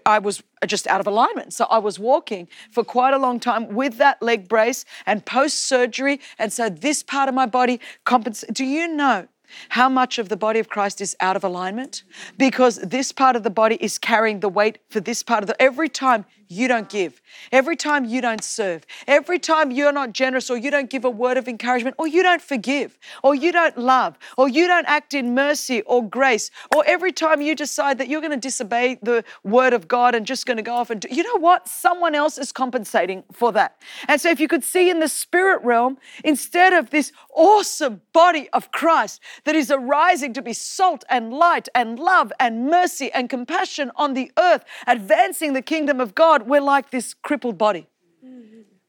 I 0.06 0.20
was 0.20 0.44
just 0.66 0.88
out 0.88 1.00
of 1.00 1.08
alignment. 1.08 1.54
So 1.54 1.66
I 1.66 1.80
was 1.80 2.00
walking 2.00 2.48
for 2.72 2.84
quite 2.84 3.14
a 3.14 3.18
long 3.18 3.40
time 3.40 3.74
with 3.74 3.98
that 3.98 4.22
leg 4.22 4.48
brace 4.48 4.86
and 5.06 5.26
post 5.26 5.66
surgery. 5.68 6.20
And 6.40 6.54
so 6.54 6.70
this 6.70 7.04
part 7.04 7.28
of 7.28 7.36
my 7.36 7.46
body 7.46 7.80
compensates. 8.06 8.54
Do 8.54 8.66
you 8.66 8.88
know 8.88 9.28
how 9.70 9.90
much 9.90 10.18
of 10.18 10.30
the 10.30 10.38
body 10.38 10.60
of 10.60 10.70
Christ 10.70 11.02
is 11.02 11.16
out 11.20 11.36
of 11.36 11.44
alignment? 11.44 12.04
Because 12.38 12.78
this 12.78 13.12
part 13.12 13.36
of 13.36 13.44
the 13.44 13.50
body 13.50 13.78
is 13.80 13.98
carrying 13.98 14.40
the 14.40 14.50
weight 14.50 14.80
for 14.90 15.00
this 15.00 15.24
part 15.24 15.44
of 15.44 15.48
the 15.48 15.62
every 15.62 15.90
time 15.90 16.26
you 16.48 16.68
don't 16.68 16.90
give, 16.90 17.22
every 17.52 17.76
time 17.76 18.06
you 18.06 18.22
don't 18.22 18.44
serve, 18.44 18.86
every 19.08 19.40
time 19.40 19.72
you're 19.72 19.92
not 19.92 20.14
generous 20.14 20.50
or 20.50 20.58
you 20.58 20.72
don't 20.72 20.90
give 20.90 21.06
a 21.06 21.10
word 21.10 21.38
of 21.38 21.48
encouragement 21.48 21.96
or 21.98 22.08
you 22.08 22.24
don't 22.24 22.42
forgive 22.42 22.98
or 23.24 23.34
you 23.36 23.52
don't 23.52 23.78
love 23.78 24.18
or 24.38 24.48
you 24.48 24.68
don't 24.68 24.86
act 24.88 25.14
in 25.14 25.34
mercy 25.34 25.82
or 25.84 26.08
grace 26.08 26.52
or 26.76 26.84
every 26.86 27.12
time 27.12 27.42
you 27.42 27.56
decide 27.56 27.98
that 27.98 28.08
you're 28.08 28.22
going 28.22 28.32
to 28.32 28.38
disobey 28.38 28.98
the 29.02 29.24
word 29.44 29.74
of 29.74 29.88
God 29.88 30.16
and 30.16 30.26
just 30.26 30.46
going 30.46 30.58
to 30.58 30.64
go 30.64 30.74
off 30.74 30.90
and 30.90 31.02
do, 31.02 31.08
you 31.12 31.24
know 31.24 31.40
what? 31.40 31.68
Someone 31.68 32.16
else 32.16 32.38
is 32.38 32.52
compensating 32.52 33.24
for 33.32 33.52
that. 33.54 33.82
And 34.08 34.20
so 34.20 34.30
if 34.30 34.40
you 34.40 34.48
could 34.48 34.64
see 34.64 34.90
in 34.90 35.00
the 35.00 35.08
spirit 35.08 35.64
realm, 35.64 35.98
instead 36.24 36.74
of 36.74 36.90
this 36.90 37.12
awesome 37.34 38.02
body 38.14 38.50
of 38.54 38.72
Christ 38.72 39.22
that 39.46 39.56
is 39.56 39.72
arising 39.72 40.34
to 40.34 40.42
be 40.42 40.54
salt 40.54 41.04
and 41.10 41.34
light 41.34 41.70
and 41.74 42.00
love 42.00 42.32
and 42.40 42.68
mercy 42.68 43.12
and 43.12 43.30
compassion 43.30 43.92
on 43.96 44.14
the 44.14 44.32
earth, 44.38 44.64
advancing 44.88 45.54
the 45.54 45.62
kingdom 45.62 46.00
of 46.00 46.16
God, 46.16 46.35
God, 46.40 46.50
we're 46.50 46.60
like 46.60 46.90
this 46.90 47.14
crippled 47.14 47.58
body 47.58 47.88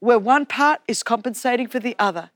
where 0.00 0.18
one 0.18 0.46
part 0.46 0.80
is 0.88 1.04
compensating 1.04 1.68
for 1.68 1.78
the 1.78 1.94
other. 1.96 2.30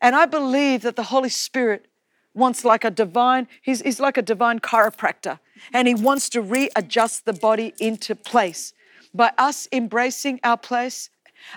And 0.00 0.14
I 0.14 0.24
believe 0.26 0.82
that 0.82 0.94
the 0.94 1.04
Holy 1.04 1.28
Spirit 1.28 1.86
wants 2.32 2.64
like 2.64 2.84
a 2.84 2.90
divine, 2.92 3.48
he's, 3.60 3.80
he's 3.80 3.98
like 3.98 4.16
a 4.16 4.22
divine 4.22 4.60
chiropractor, 4.60 5.40
and 5.72 5.88
he 5.88 5.94
wants 5.94 6.28
to 6.28 6.40
readjust 6.40 7.24
the 7.24 7.32
body 7.32 7.74
into 7.80 8.14
place. 8.14 8.72
By 9.12 9.32
us 9.36 9.66
embracing 9.72 10.38
our 10.44 10.56
place, 10.56 11.10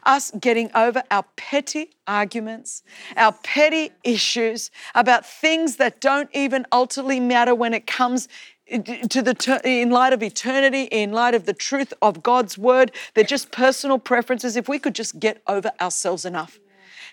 us 0.04 0.32
getting 0.40 0.72
over 0.74 1.04
our 1.12 1.26
petty 1.36 1.92
arguments, 2.08 2.82
our 3.16 3.34
petty 3.44 3.92
issues 4.04 4.72
about 4.96 5.28
things 5.28 5.76
that 5.76 6.02
don't 6.02 6.30
even 6.34 6.66
ultimately 6.72 7.20
matter 7.20 7.54
when 7.54 7.76
it 7.76 7.86
comes 7.86 8.28
to 8.70 9.22
the 9.22 9.62
in 9.64 9.90
light 9.90 10.14
of 10.14 10.24
eternity, 10.24 10.84
in 10.84 11.12
light 11.12 11.34
of 11.34 11.46
the 11.46 11.54
truth 11.54 11.94
of 12.02 12.24
God's 12.24 12.58
word. 12.58 12.92
They're 13.14 13.24
just 13.24 13.52
personal 13.52 14.00
preferences. 14.00 14.56
If 14.56 14.70
we 14.70 14.80
could 14.80 14.96
just 14.96 15.20
get 15.20 15.42
over 15.48 15.72
ourselves 15.82 16.26
enough 16.26 16.60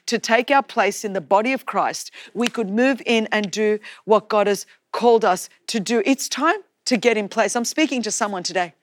to 0.06 0.18
take 0.18 0.50
our 0.50 0.62
place 0.62 1.04
in 1.04 1.12
the 1.12 1.20
body 1.20 1.52
of 1.52 1.66
Christ, 1.66 2.10
we 2.34 2.48
could 2.48 2.70
move 2.70 3.02
in 3.06 3.28
and 3.32 3.50
do 3.50 3.78
what 4.04 4.28
God 4.28 4.46
has 4.46 4.66
called 4.92 5.24
us 5.24 5.48
to 5.68 5.80
do. 5.80 6.02
It's 6.06 6.28
time 6.28 6.60
to 6.84 6.96
get 6.96 7.16
in 7.16 7.28
place. 7.28 7.56
I'm 7.56 7.64
speaking 7.64 8.02
to 8.02 8.10
someone 8.10 8.42
today. 8.42 8.74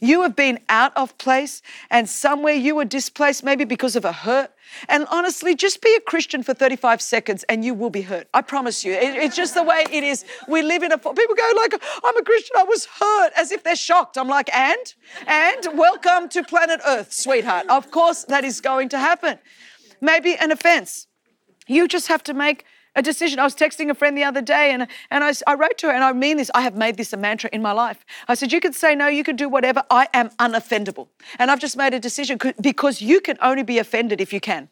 You 0.00 0.22
have 0.22 0.34
been 0.36 0.58
out 0.68 0.92
of 0.96 1.16
place 1.18 1.62
and 1.90 2.08
somewhere 2.08 2.54
you 2.54 2.74
were 2.74 2.84
displaced, 2.84 3.42
maybe 3.44 3.64
because 3.64 3.96
of 3.96 4.04
a 4.04 4.12
hurt. 4.12 4.50
And 4.88 5.06
honestly, 5.10 5.54
just 5.54 5.82
be 5.82 5.94
a 5.96 6.00
Christian 6.00 6.42
for 6.42 6.54
35 6.54 7.02
seconds 7.02 7.44
and 7.48 7.64
you 7.64 7.74
will 7.74 7.90
be 7.90 8.02
hurt. 8.02 8.28
I 8.32 8.42
promise 8.42 8.84
you. 8.84 8.92
It- 8.92 9.16
it's 9.16 9.36
just 9.36 9.54
the 9.54 9.62
way 9.62 9.84
it 9.90 10.04
is. 10.04 10.24
We 10.48 10.62
live 10.62 10.82
in 10.82 10.92
a, 10.92 10.98
people 10.98 11.34
go 11.34 11.50
like, 11.56 11.74
I'm 12.04 12.16
a 12.16 12.22
Christian, 12.22 12.56
I 12.58 12.64
was 12.64 12.86
hurt, 12.86 13.32
as 13.36 13.50
if 13.52 13.62
they're 13.64 13.76
shocked. 13.76 14.16
I'm 14.16 14.28
like, 14.28 14.54
and? 14.54 14.94
And 15.26 15.78
welcome 15.78 16.28
to 16.30 16.42
planet 16.44 16.80
Earth, 16.86 17.12
sweetheart. 17.12 17.66
Of 17.68 17.90
course 17.90 18.24
that 18.24 18.44
is 18.44 18.60
going 18.60 18.88
to 18.90 18.98
happen. 18.98 19.38
Maybe 20.00 20.34
an 20.36 20.50
offense. 20.50 21.06
You 21.66 21.86
just 21.88 22.08
have 22.08 22.22
to 22.24 22.34
make 22.34 22.64
a 22.96 23.02
decision. 23.02 23.38
I 23.38 23.44
was 23.44 23.54
texting 23.54 23.90
a 23.90 23.94
friend 23.94 24.16
the 24.16 24.24
other 24.24 24.42
day 24.42 24.72
and, 24.72 24.86
and 25.10 25.24
I, 25.24 25.32
I 25.46 25.54
wrote 25.54 25.78
to 25.78 25.86
her, 25.86 25.92
and 25.92 26.02
I 26.02 26.12
mean 26.12 26.36
this, 26.36 26.50
I 26.54 26.62
have 26.62 26.76
made 26.76 26.96
this 26.96 27.12
a 27.12 27.16
mantra 27.16 27.50
in 27.52 27.62
my 27.62 27.72
life. 27.72 28.04
I 28.28 28.34
said, 28.34 28.52
You 28.52 28.60
can 28.60 28.72
say 28.72 28.94
no, 28.94 29.06
you 29.06 29.24
can 29.24 29.36
do 29.36 29.48
whatever. 29.48 29.84
I 29.90 30.08
am 30.12 30.30
unoffendable. 30.30 31.08
And 31.38 31.50
I've 31.50 31.60
just 31.60 31.76
made 31.76 31.94
a 31.94 32.00
decision 32.00 32.38
because 32.60 33.00
you 33.00 33.20
can 33.20 33.38
only 33.40 33.62
be 33.62 33.78
offended 33.78 34.20
if 34.20 34.32
you 34.32 34.40
can. 34.40 34.68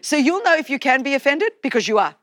So 0.00 0.16
you'll 0.16 0.42
know 0.42 0.54
if 0.54 0.68
you 0.68 0.78
can 0.78 1.02
be 1.02 1.14
offended 1.14 1.52
because 1.62 1.88
you 1.88 1.98
are. 1.98 2.14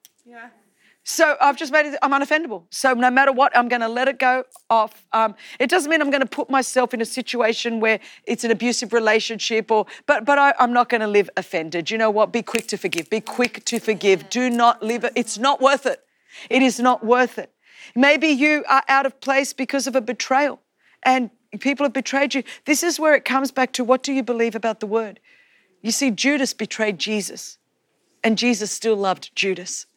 So 1.04 1.36
I've 1.42 1.58
just 1.58 1.72
made 1.72 1.88
it, 1.88 1.98
I'm 2.04 2.12
unoffendable. 2.12 2.64
So 2.70 2.94
no 2.94 3.10
matter 3.10 3.32
what, 3.32 3.56
I'm 3.58 3.68
going 3.68 3.82
to 3.82 3.88
let 3.88 4.08
it 4.08 4.20
go 4.20 4.44
off. 4.70 5.06
Um, 5.14 5.34
it 5.60 5.70
doesn't 5.70 5.90
mean 5.90 6.00
I'm 6.00 6.12
going 6.12 6.22
to 6.22 6.28
put 6.28 6.50
myself 6.50 6.94
in 6.94 7.02
a 7.02 7.06
situation 7.06 7.80
where 7.80 8.00
it's 8.26 8.44
an 8.44 8.52
abusive 8.52 8.94
relationship 8.94 9.72
or, 9.72 9.88
but, 10.06 10.26
but 10.26 10.38
I, 10.38 10.54
I'm 10.60 10.74
not 10.74 10.90
going 10.90 11.02
to 11.02 11.08
live 11.08 11.30
offended. 11.38 11.90
You 11.90 11.98
know 11.98 12.12
what? 12.12 12.32
Be 12.32 12.44
quick 12.44 12.68
to 12.68 12.78
forgive. 12.78 13.10
Be 13.10 13.20
quick 13.20 13.66
to 13.66 13.80
forgive. 13.80 14.30
Do 14.30 14.50
not 14.50 14.84
live 14.84 15.04
it. 15.04 15.14
It's 15.16 15.40
not 15.40 15.60
worth 15.60 15.88
it. 15.88 16.04
It 16.50 16.62
is 16.62 16.80
not 16.80 17.04
worth 17.04 17.40
it. 17.40 17.52
Maybe 17.96 18.28
you 18.28 18.64
are 18.70 18.84
out 18.88 19.08
of 19.08 19.20
place 19.22 19.54
because 19.54 19.88
of 19.88 19.96
a 19.96 20.02
betrayal 20.02 20.60
and 21.02 21.32
people 21.60 21.84
have 21.84 21.94
betrayed 21.94 22.36
you. 22.36 22.44
This 22.66 22.84
is 22.84 23.00
where 23.00 23.16
it 23.16 23.26
comes 23.26 23.52
back 23.52 23.74
to 23.74 23.84
what 23.84 24.04
do 24.04 24.14
you 24.14 24.22
believe 24.22 24.56
about 24.56 24.80
the 24.80 24.88
word? 24.88 25.20
You 25.82 25.92
see, 25.92 26.12
Judas 26.12 26.54
betrayed 26.54 27.00
Jesus 27.00 27.58
and 28.24 28.38
Jesus 28.38 28.72
still 28.72 28.96
loved 28.96 29.36
Judas. 29.36 29.88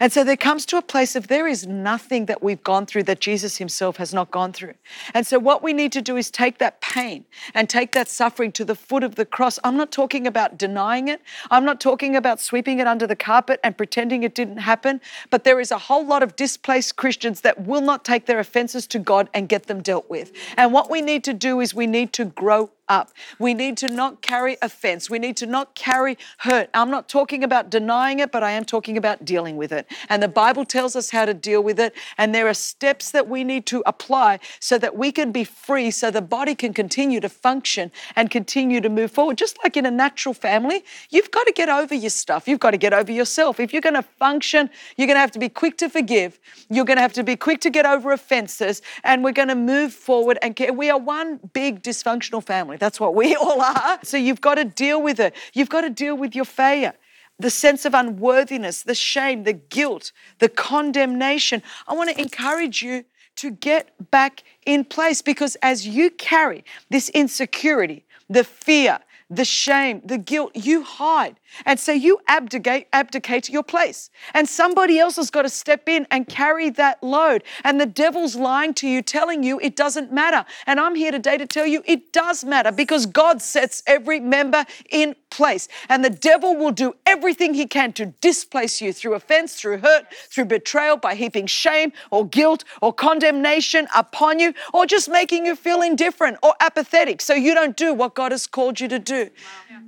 And 0.00 0.12
so 0.12 0.24
there 0.24 0.36
comes 0.36 0.66
to 0.66 0.76
a 0.76 0.82
place 0.82 1.16
of 1.16 1.28
there 1.28 1.46
is 1.46 1.66
nothing 1.66 2.26
that 2.26 2.42
we've 2.42 2.62
gone 2.62 2.86
through 2.86 3.04
that 3.04 3.20
Jesus 3.20 3.56
himself 3.56 3.96
has 3.96 4.12
not 4.12 4.30
gone 4.30 4.52
through. 4.52 4.74
And 5.14 5.26
so 5.26 5.38
what 5.38 5.62
we 5.62 5.72
need 5.72 5.92
to 5.92 6.02
do 6.02 6.16
is 6.16 6.30
take 6.30 6.58
that 6.58 6.80
pain 6.80 7.24
and 7.54 7.68
take 7.68 7.92
that 7.92 8.08
suffering 8.08 8.52
to 8.52 8.64
the 8.64 8.74
foot 8.74 9.02
of 9.02 9.14
the 9.14 9.24
cross. 9.24 9.58
I'm 9.64 9.76
not 9.76 9.92
talking 9.92 10.26
about 10.26 10.58
denying 10.58 11.08
it. 11.08 11.22
I'm 11.50 11.64
not 11.64 11.80
talking 11.80 12.16
about 12.16 12.40
sweeping 12.40 12.78
it 12.78 12.86
under 12.86 13.06
the 13.06 13.16
carpet 13.16 13.60
and 13.64 13.76
pretending 13.76 14.22
it 14.22 14.34
didn't 14.34 14.58
happen. 14.58 15.00
But 15.30 15.44
there 15.44 15.60
is 15.60 15.70
a 15.70 15.78
whole 15.78 16.06
lot 16.06 16.22
of 16.22 16.36
displaced 16.36 16.96
Christians 16.96 17.40
that 17.42 17.66
will 17.66 17.80
not 17.80 18.04
take 18.04 18.26
their 18.26 18.38
offenses 18.38 18.86
to 18.88 18.98
God 18.98 19.28
and 19.34 19.48
get 19.48 19.66
them 19.66 19.82
dealt 19.82 20.08
with. 20.10 20.32
And 20.56 20.72
what 20.72 20.90
we 20.90 21.00
need 21.00 21.24
to 21.24 21.32
do 21.32 21.60
is 21.60 21.74
we 21.74 21.86
need 21.86 22.12
to 22.14 22.24
grow 22.24 22.70
up. 22.88 23.12
We 23.38 23.54
need 23.54 23.76
to 23.78 23.88
not 23.88 24.22
carry 24.22 24.56
offense. 24.62 25.10
We 25.10 25.18
need 25.18 25.36
to 25.38 25.46
not 25.46 25.74
carry 25.74 26.16
hurt. 26.38 26.70
I'm 26.74 26.90
not 26.90 27.08
talking 27.08 27.44
about 27.44 27.70
denying 27.70 28.20
it, 28.20 28.32
but 28.32 28.42
I 28.42 28.52
am 28.52 28.64
talking 28.64 28.96
about 28.96 29.24
dealing 29.24 29.56
with 29.56 29.72
it. 29.72 29.86
And 30.08 30.22
the 30.22 30.28
Bible 30.28 30.64
tells 30.64 30.96
us 30.96 31.10
how 31.10 31.24
to 31.24 31.34
deal 31.34 31.62
with 31.62 31.80
it. 31.80 31.94
And 32.18 32.34
there 32.34 32.48
are 32.48 32.54
steps 32.54 33.10
that 33.10 33.28
we 33.28 33.44
need 33.44 33.66
to 33.66 33.82
apply 33.86 34.38
so 34.60 34.78
that 34.78 34.96
we 34.96 35.12
can 35.12 35.32
be 35.32 35.44
free, 35.44 35.90
so 35.90 36.10
the 36.10 36.22
body 36.22 36.54
can 36.54 36.72
continue 36.72 37.20
to 37.20 37.28
function 37.28 37.90
and 38.14 38.30
continue 38.30 38.80
to 38.80 38.88
move 38.88 39.10
forward. 39.10 39.38
Just 39.38 39.58
like 39.62 39.76
in 39.76 39.86
a 39.86 39.90
natural 39.90 40.34
family, 40.34 40.84
you've 41.10 41.30
got 41.30 41.46
to 41.46 41.52
get 41.52 41.68
over 41.68 41.94
your 41.94 42.10
stuff. 42.10 42.46
You've 42.48 42.60
got 42.60 42.72
to 42.72 42.76
get 42.76 42.92
over 42.92 43.12
yourself. 43.12 43.60
If 43.60 43.72
you're 43.72 43.82
going 43.82 43.94
to 43.94 44.02
function, 44.02 44.70
you're 44.96 45.06
going 45.06 45.16
to 45.16 45.20
have 45.20 45.32
to 45.32 45.38
be 45.38 45.48
quick 45.48 45.76
to 45.78 45.88
forgive. 45.88 46.38
You're 46.70 46.84
going 46.84 46.96
to 46.96 47.02
have 47.02 47.12
to 47.14 47.22
be 47.22 47.36
quick 47.36 47.60
to 47.62 47.70
get 47.70 47.86
over 47.86 48.12
offenses. 48.12 48.82
And 49.04 49.24
we're 49.24 49.32
going 49.32 49.48
to 49.48 49.54
move 49.54 49.92
forward. 49.92 50.38
And 50.42 50.58
we 50.74 50.90
are 50.90 50.98
one 50.98 51.40
big 51.52 51.82
dysfunctional 51.82 52.42
family. 52.42 52.75
That's 52.78 53.00
what 53.00 53.14
we 53.14 53.34
all 53.36 53.60
are. 53.60 53.98
So 54.02 54.16
you've 54.16 54.40
got 54.40 54.56
to 54.56 54.64
deal 54.64 55.02
with 55.02 55.20
it. 55.20 55.34
You've 55.52 55.68
got 55.68 55.82
to 55.82 55.90
deal 55.90 56.16
with 56.16 56.34
your 56.34 56.44
failure. 56.44 56.94
The 57.38 57.50
sense 57.50 57.84
of 57.84 57.92
unworthiness, 57.92 58.82
the 58.82 58.94
shame, 58.94 59.44
the 59.44 59.52
guilt, 59.52 60.12
the 60.38 60.48
condemnation. 60.48 61.62
I 61.86 61.94
want 61.94 62.10
to 62.10 62.20
encourage 62.20 62.82
you 62.82 63.04
to 63.36 63.50
get 63.50 64.10
back 64.10 64.42
in 64.64 64.84
place 64.84 65.20
because 65.20 65.56
as 65.56 65.86
you 65.86 66.10
carry 66.10 66.64
this 66.88 67.10
insecurity, 67.10 68.04
the 68.28 68.42
fear, 68.42 68.98
the 69.28 69.44
shame, 69.44 70.00
the 70.04 70.18
guilt, 70.18 70.52
you 70.54 70.82
hide. 70.82 71.36
And 71.64 71.80
so 71.80 71.92
you 71.92 72.18
abdicate, 72.28 72.86
abdicate 72.92 73.48
your 73.48 73.62
place. 73.62 74.10
And 74.34 74.48
somebody 74.48 74.98
else 74.98 75.16
has 75.16 75.30
got 75.30 75.42
to 75.42 75.48
step 75.48 75.88
in 75.88 76.06
and 76.10 76.28
carry 76.28 76.70
that 76.70 77.02
load. 77.02 77.42
And 77.64 77.80
the 77.80 77.86
devil's 77.86 78.36
lying 78.36 78.74
to 78.74 78.88
you, 78.88 79.02
telling 79.02 79.42
you 79.42 79.58
it 79.60 79.74
doesn't 79.74 80.12
matter. 80.12 80.44
And 80.66 80.78
I'm 80.78 80.94
here 80.94 81.10
today 81.10 81.38
to 81.38 81.46
tell 81.46 81.66
you 81.66 81.82
it 81.86 82.12
does 82.12 82.44
matter 82.44 82.70
because 82.70 83.06
God 83.06 83.42
sets 83.42 83.82
every 83.86 84.20
member 84.20 84.64
in 84.90 85.16
place. 85.36 85.68
And 85.88 86.04
the 86.04 86.10
devil 86.10 86.56
will 86.56 86.70
do 86.70 86.94
everything 87.04 87.54
he 87.54 87.66
can 87.66 87.92
to 87.94 88.06
displace 88.06 88.80
you 88.80 88.92
through 88.92 89.14
offense, 89.14 89.60
through 89.60 89.78
hurt, 89.78 90.06
through 90.30 90.46
betrayal, 90.46 90.96
by 90.96 91.14
heaping 91.14 91.46
shame 91.46 91.92
or 92.10 92.26
guilt 92.26 92.64
or 92.80 92.92
condemnation 92.92 93.86
upon 93.94 94.38
you, 94.38 94.54
or 94.72 94.86
just 94.86 95.08
making 95.08 95.44
you 95.44 95.54
feel 95.54 95.82
indifferent 95.82 96.38
or 96.42 96.54
apathetic 96.60 97.20
so 97.20 97.34
you 97.34 97.54
don't 97.54 97.76
do 97.76 97.92
what 97.92 98.14
God 98.14 98.32
has 98.32 98.46
called 98.46 98.80
you 98.80 98.88
to 98.88 98.98
do. 98.98 99.30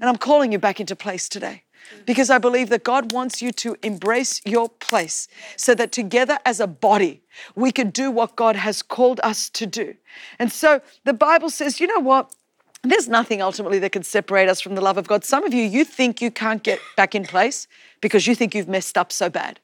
And 0.01 0.05
I'm 0.05 0.17
calling 0.17 0.53
you 0.53 0.59
back 0.59 0.81
into 0.81 0.95
place 0.95 1.29
today 1.29 1.63
because 2.07 2.29
I 2.31 2.39
believe 2.39 2.69
that 2.69 2.85
God 2.85 3.13
wants 3.13 3.41
you 3.41 3.51
to 3.53 3.77
embrace 3.83 4.41
your 4.45 4.69
place 4.69 5.29
so 5.57 5.75
that 5.75 5.93
together 5.93 6.39
as 6.45 6.61
a 6.61 6.67
body, 6.67 7.23
we 7.55 7.73
can 7.73 7.91
do 7.91 8.11
what 8.11 8.37
God 8.37 8.57
has 8.57 8.83
called 8.83 9.21
us 9.23 9.49
to 9.51 9.67
do. 9.67 9.95
And 10.39 10.53
so 10.53 10.81
the 11.05 11.15
Bible 11.15 11.51
says, 11.51 11.81
you 11.81 11.87
know 11.87 12.01
what? 12.01 12.35
There's 12.85 13.09
nothing 13.09 13.43
ultimately 13.43 13.79
that 13.81 13.93
can 13.93 14.05
separate 14.05 14.49
us 14.49 14.61
from 14.61 14.75
the 14.75 14.81
love 14.81 14.99
of 14.99 15.09
God. 15.09 15.25
Some 15.25 15.45
of 15.45 15.53
you, 15.53 15.64
you 15.64 15.85
think 15.85 16.23
you 16.23 16.31
can't 16.31 16.62
get 16.62 16.81
back 16.97 17.14
in 17.14 17.25
place 17.25 17.67
because 18.01 18.27
you 18.27 18.35
think 18.35 18.55
you've 18.55 18.69
messed 18.69 18.97
up 18.97 19.11
so 19.12 19.29
bad. 19.29 19.59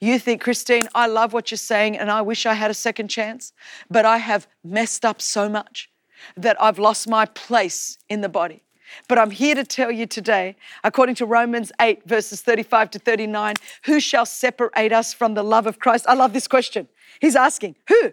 You 0.00 0.18
think, 0.18 0.42
Christine, 0.42 0.88
I 0.94 1.06
love 1.06 1.32
what 1.32 1.50
you're 1.50 1.58
saying 1.58 1.96
and 1.96 2.10
I 2.10 2.20
wish 2.20 2.46
I 2.46 2.54
had 2.54 2.70
a 2.70 2.74
second 2.74 3.08
chance, 3.08 3.52
but 3.90 4.04
I 4.04 4.18
have 4.18 4.46
messed 4.64 5.04
up 5.04 5.22
so 5.22 5.48
much 5.48 5.90
that 6.36 6.60
I've 6.60 6.78
lost 6.78 7.08
my 7.08 7.26
place 7.26 7.96
in 8.08 8.20
the 8.20 8.28
body. 8.28 8.64
But 9.06 9.18
I'm 9.18 9.30
here 9.30 9.54
to 9.54 9.64
tell 9.64 9.90
you 9.90 10.06
today, 10.06 10.56
according 10.82 11.14
to 11.16 11.26
Romans 11.26 11.70
8, 11.80 12.06
verses 12.06 12.40
35 12.40 12.90
to 12.92 12.98
39, 12.98 13.54
who 13.84 14.00
shall 14.00 14.26
separate 14.26 14.92
us 14.92 15.12
from 15.12 15.34
the 15.34 15.42
love 15.42 15.66
of 15.66 15.78
Christ? 15.78 16.06
I 16.08 16.14
love 16.14 16.32
this 16.32 16.48
question. 16.48 16.88
He's 17.20 17.36
asking, 17.36 17.76
who? 17.88 18.12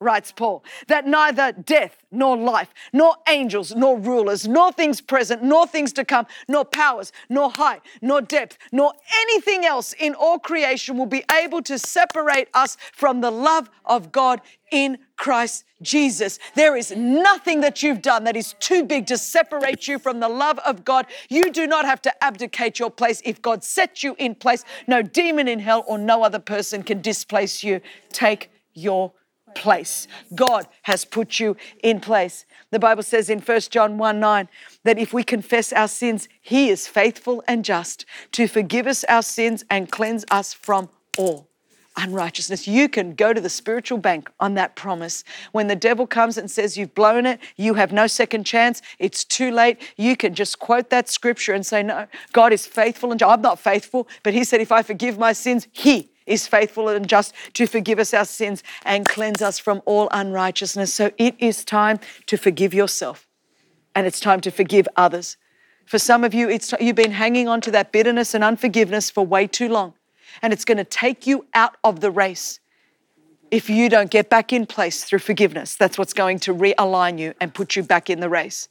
writes 0.00 0.32
Paul, 0.32 0.64
that 0.86 1.06
neither 1.06 1.52
death 1.52 2.04
nor 2.10 2.36
life, 2.36 2.72
nor 2.92 3.16
angels, 3.28 3.74
nor 3.74 3.98
rulers, 3.98 4.46
nor 4.46 4.72
things 4.72 5.00
present, 5.00 5.42
nor 5.42 5.66
things 5.66 5.92
to 5.94 6.04
come, 6.04 6.26
nor 6.46 6.64
powers, 6.64 7.12
nor 7.28 7.50
height, 7.50 7.82
nor 8.00 8.20
depth, 8.20 8.58
nor 8.70 8.92
anything 9.22 9.64
else 9.64 9.92
in 9.94 10.14
all 10.14 10.38
creation 10.38 10.96
will 10.96 11.06
be 11.06 11.24
able 11.32 11.62
to 11.62 11.78
separate 11.78 12.48
us 12.54 12.76
from 12.92 13.20
the 13.20 13.30
love 13.30 13.68
of 13.84 14.12
God 14.12 14.40
in 14.70 14.98
Christ 15.16 15.64
Jesus. 15.82 16.38
There 16.54 16.76
is 16.76 16.94
nothing 16.94 17.60
that 17.62 17.82
you've 17.82 18.02
done 18.02 18.24
that 18.24 18.36
is 18.36 18.54
too 18.60 18.84
big 18.84 19.06
to 19.06 19.18
separate 19.18 19.88
you 19.88 19.98
from 19.98 20.20
the 20.20 20.28
love 20.28 20.58
of 20.60 20.84
God. 20.84 21.06
You 21.28 21.50
do 21.50 21.66
not 21.66 21.84
have 21.84 22.02
to 22.02 22.24
abdicate 22.24 22.78
your 22.78 22.90
place. 22.90 23.20
If 23.24 23.42
God 23.42 23.64
set 23.64 24.02
you 24.02 24.14
in 24.18 24.34
place, 24.34 24.64
no 24.86 25.02
demon 25.02 25.48
in 25.48 25.58
hell 25.58 25.84
or 25.86 25.98
no 25.98 26.22
other 26.22 26.38
person 26.38 26.82
can 26.82 27.00
displace 27.00 27.64
you. 27.64 27.80
Take 28.12 28.50
your 28.74 29.12
place. 29.54 30.08
God 30.34 30.66
has 30.82 31.04
put 31.04 31.40
you 31.40 31.56
in 31.82 32.00
place. 32.00 32.44
The 32.70 32.78
Bible 32.78 33.02
says 33.02 33.30
in 33.30 33.40
1 33.40 33.60
John 33.70 33.98
1 33.98 34.20
9 34.20 34.48
that 34.84 34.98
if 34.98 35.12
we 35.12 35.22
confess 35.22 35.72
our 35.72 35.88
sins, 35.88 36.28
He 36.40 36.68
is 36.70 36.88
faithful 36.88 37.42
and 37.48 37.64
just 37.64 38.04
to 38.32 38.46
forgive 38.46 38.86
us 38.86 39.04
our 39.04 39.22
sins 39.22 39.64
and 39.70 39.90
cleanse 39.90 40.24
us 40.30 40.52
from 40.52 40.88
all 41.16 41.48
unrighteousness. 41.98 42.68
You 42.68 42.88
can 42.88 43.14
go 43.14 43.32
to 43.32 43.40
the 43.40 43.50
spiritual 43.50 43.98
bank 43.98 44.30
on 44.38 44.54
that 44.54 44.76
promise. 44.76 45.24
When 45.52 45.66
the 45.66 45.76
devil 45.76 46.06
comes 46.06 46.38
and 46.38 46.50
says, 46.50 46.76
You've 46.76 46.94
blown 46.94 47.26
it, 47.26 47.40
you 47.56 47.74
have 47.74 47.92
no 47.92 48.06
second 48.06 48.44
chance, 48.44 48.80
it's 48.98 49.24
too 49.24 49.50
late, 49.50 49.78
you 49.96 50.16
can 50.16 50.34
just 50.34 50.58
quote 50.58 50.90
that 50.90 51.08
scripture 51.08 51.52
and 51.52 51.66
say, 51.66 51.82
No, 51.82 52.06
God 52.32 52.52
is 52.52 52.66
faithful 52.66 53.12
and 53.12 53.22
I'm 53.22 53.42
not 53.42 53.58
faithful, 53.58 54.08
but 54.22 54.32
He 54.32 54.44
said, 54.44 54.60
If 54.60 54.72
I 54.72 54.82
forgive 54.82 55.18
my 55.18 55.32
sins, 55.32 55.66
He 55.72 56.10
is 56.28 56.46
faithful 56.46 56.88
and 56.88 57.08
just 57.08 57.34
to 57.54 57.66
forgive 57.66 57.98
us 57.98 58.14
our 58.14 58.24
sins 58.24 58.62
and 58.84 59.06
cleanse 59.06 59.42
us 59.42 59.58
from 59.58 59.82
all 59.86 60.08
unrighteousness. 60.12 60.92
So 60.94 61.10
it 61.18 61.34
is 61.38 61.64
time 61.64 61.98
to 62.26 62.36
forgive 62.36 62.72
yourself 62.74 63.26
and 63.94 64.06
it's 64.06 64.20
time 64.20 64.40
to 64.42 64.50
forgive 64.50 64.86
others. 64.96 65.36
For 65.86 65.98
some 65.98 66.22
of 66.22 66.34
you, 66.34 66.48
it's 66.50 66.74
you've 66.80 66.96
been 66.96 67.12
hanging 67.12 67.48
on 67.48 67.60
to 67.62 67.70
that 67.70 67.92
bitterness 67.92 68.34
and 68.34 68.44
unforgiveness 68.44 69.10
for 69.10 69.24
way 69.24 69.46
too 69.46 69.68
long, 69.68 69.94
and 70.42 70.52
it's 70.52 70.64
going 70.64 70.76
to 70.78 70.84
take 70.84 71.26
you 71.26 71.46
out 71.54 71.76
of 71.82 72.00
the 72.00 72.10
race. 72.10 72.60
if 73.50 73.70
you 73.70 73.88
don't 73.88 74.10
get 74.10 74.28
back 74.28 74.52
in 74.52 74.66
place 74.66 75.04
through 75.04 75.20
forgiveness. 75.20 75.76
That's 75.76 75.98
what's 75.98 76.12
going 76.12 76.38
to 76.40 76.54
realign 76.54 77.18
you 77.18 77.34
and 77.40 77.52
put 77.52 77.76
you 77.76 77.82
back 77.82 78.10
in 78.10 78.20
the 78.20 78.28
race. 78.28 78.68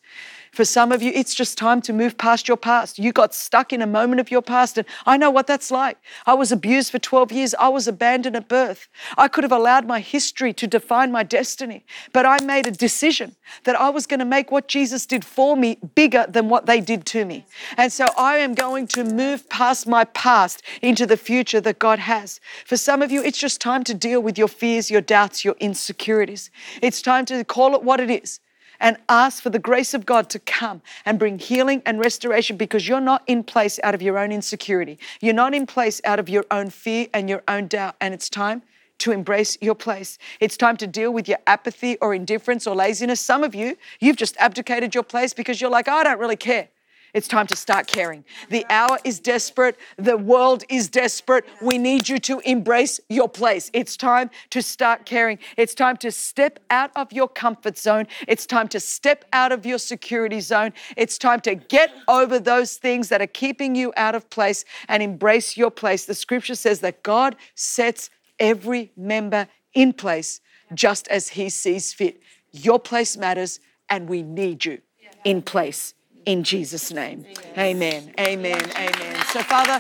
For 0.58 0.66
some 0.66 0.92
of 0.92 1.04
you, 1.04 1.12
it's 1.14 1.36
just 1.36 1.56
time 1.56 1.84
to 1.84 1.94
move 1.94 2.18
past 2.18 2.48
your 2.48 2.58
past. 2.58 2.98
You 2.98 3.12
got 3.12 3.36
stuck 3.36 3.72
in 3.72 3.84
a 3.84 3.86
moment 3.86 4.20
of 4.20 4.32
your 4.32 4.42
past, 4.42 4.80
and 4.80 4.88
I 5.06 5.16
know 5.16 5.30
what 5.30 5.46
that's 5.46 5.70
like. 5.70 6.00
I 6.26 6.34
was 6.34 6.52
abused 6.52 6.90
for 6.90 6.98
12 6.98 7.32
years. 7.32 7.54
I 7.60 7.70
was 7.70 7.88
abandoned 7.88 8.36
at 8.36 8.48
birth. 8.48 8.88
I 9.20 9.28
could 9.28 9.44
have 9.44 9.52
allowed 9.52 9.86
my 9.86 10.00
history 10.00 10.54
to 10.54 10.66
define 10.66 11.12
my 11.12 11.22
destiny, 11.22 11.86
but 12.12 12.26
I 12.26 12.44
made 12.44 12.66
a 12.66 12.72
decision 12.72 13.36
that 13.66 13.80
I 13.80 13.92
was 13.92 14.08
going 14.08 14.20
to 14.20 14.26
make 14.26 14.52
what 14.52 14.68
Jesus 14.68 15.06
did 15.06 15.24
for 15.24 15.56
me 15.56 15.78
bigger 15.94 16.26
than 16.28 16.50
what 16.50 16.66
they 16.66 16.82
did 16.82 17.06
to 17.06 17.24
me. 17.24 17.46
And 17.78 17.94
so 17.94 18.08
I 18.18 18.38
am 18.38 18.56
going 18.56 18.88
to 18.88 19.04
move 19.04 19.48
past 19.50 19.86
my 19.86 20.06
past 20.06 20.64
into 20.82 21.06
the 21.06 21.18
future 21.18 21.62
that 21.62 21.78
God 21.78 22.00
has. 22.00 22.40
For 22.66 22.78
some 22.78 23.04
of 23.04 23.12
you, 23.12 23.22
it's 23.22 23.38
just 23.38 23.62
time 23.62 23.84
to 23.84 23.94
deal 23.94 24.22
with 24.22 24.40
your 24.40 24.48
fears, 24.48 24.90
your 24.90 25.02
doubts, 25.02 25.46
your 25.46 25.56
insecurities. 25.60 26.50
It's 26.82 27.04
time 27.04 27.26
to 27.26 27.44
call 27.44 27.76
it 27.76 27.84
what 27.84 28.00
it 28.00 28.10
is 28.10 28.40
and 28.80 28.98
ask 29.10 29.42
for 29.42 29.50
the 29.50 29.60
grace 29.60 29.94
of 29.94 30.06
God 30.06 30.30
to 30.30 30.40
come 30.40 30.82
and 31.06 31.20
bring 31.20 31.40
healing 31.40 31.82
and 31.86 32.00
restoration 32.00 32.58
because 32.58 32.88
you're 32.88 33.02
not 33.02 33.24
in 33.28 33.44
place 33.44 33.80
out 33.84 33.96
of 33.96 34.02
your 34.02 34.18
own 34.18 34.32
insecurity. 34.32 35.00
You're 35.22 35.34
not 35.34 35.54
in 35.54 35.66
place 35.66 36.02
out 36.04 36.20
of 36.20 36.30
your 36.30 36.46
own 36.52 36.70
fear 36.70 37.08
and 37.14 37.30
your 37.30 37.44
own 37.48 37.68
doubt. 37.68 37.96
And 38.02 38.14
it's 38.14 38.30
time 38.30 38.62
to 39.00 39.12
embrace 39.12 39.58
your 39.62 39.76
place. 39.76 40.18
It's 40.40 40.58
time 40.58 40.78
to 40.78 40.88
deal 40.88 41.12
with 41.12 41.28
your 41.28 41.38
apathy 41.46 41.98
or 41.98 42.14
indifference 42.14 42.66
or 42.66 42.76
laziness. 42.76 43.22
Some 43.22 43.44
of 43.44 43.54
you, 43.54 43.78
you've 44.00 44.16
just 44.16 44.36
abdicated 44.38 44.96
your 44.96 45.04
place 45.04 45.34
because 45.34 45.62
you're 45.62 45.70
like, 45.70 45.88
oh, 45.88 45.94
I 45.94 46.04
don't 46.04 46.20
really 46.20 46.36
care. 46.36 46.70
It's 47.18 47.28
time 47.28 47.48
to 47.48 47.56
start 47.56 47.88
caring. 47.88 48.24
The 48.50 48.64
hour 48.70 49.00
is 49.04 49.20
desperate. 49.20 49.80
The 49.98 50.16
world 50.16 50.64
is 50.70 50.88
desperate. 50.88 51.46
We 51.64 51.80
need 51.80 52.08
you 52.08 52.20
to 52.20 52.38
embrace 52.42 53.00
your 53.10 53.28
place. 53.28 53.72
It's 53.74 53.98
time 53.98 54.30
to 54.52 54.62
start 54.62 55.08
caring. 55.08 55.40
It's 55.58 55.74
time 55.74 55.98
to 55.98 56.12
step 56.12 56.60
out 56.70 56.92
of 56.96 57.12
your 57.12 57.28
comfort 57.28 57.76
zone. 57.76 58.06
It's 58.28 58.46
time 58.46 58.68
to 58.68 58.80
step 58.80 59.26
out 59.34 59.52
of 59.52 59.66
your 59.66 59.80
security 59.80 60.40
zone. 60.42 60.74
It's 60.96 61.18
time 61.18 61.40
to 61.42 61.56
get 61.56 61.90
over 62.08 62.38
those 62.38 62.76
things 62.76 63.10
that 63.10 63.20
are 63.20 63.26
keeping 63.26 63.74
you 63.74 63.92
out 63.98 64.14
of 64.14 64.30
place 64.30 64.64
and 64.88 65.02
embrace 65.02 65.58
your 65.58 65.72
place. 65.72 66.06
The 66.06 66.14
scripture 66.14 66.54
says 66.54 66.82
that 66.82 67.02
God 67.02 67.36
sets 67.56 68.12
every 68.38 68.92
member 68.96 69.48
in 69.74 69.92
place 69.92 70.40
just 70.76 71.08
as 71.08 71.30
he 71.30 71.50
sees 71.50 71.94
fit. 71.94 72.22
Your 72.52 72.78
place 72.78 73.18
matters, 73.18 73.60
and 73.90 74.08
we 74.08 74.22
need 74.22 74.66
you 74.66 74.82
in 75.24 75.42
place 75.42 75.96
in 76.28 76.44
Jesus' 76.44 76.92
name. 76.92 77.26
Amen. 77.58 78.14
Amen. 78.20 78.72
Amen. 78.76 79.26
So, 79.32 79.42
Father, 79.42 79.80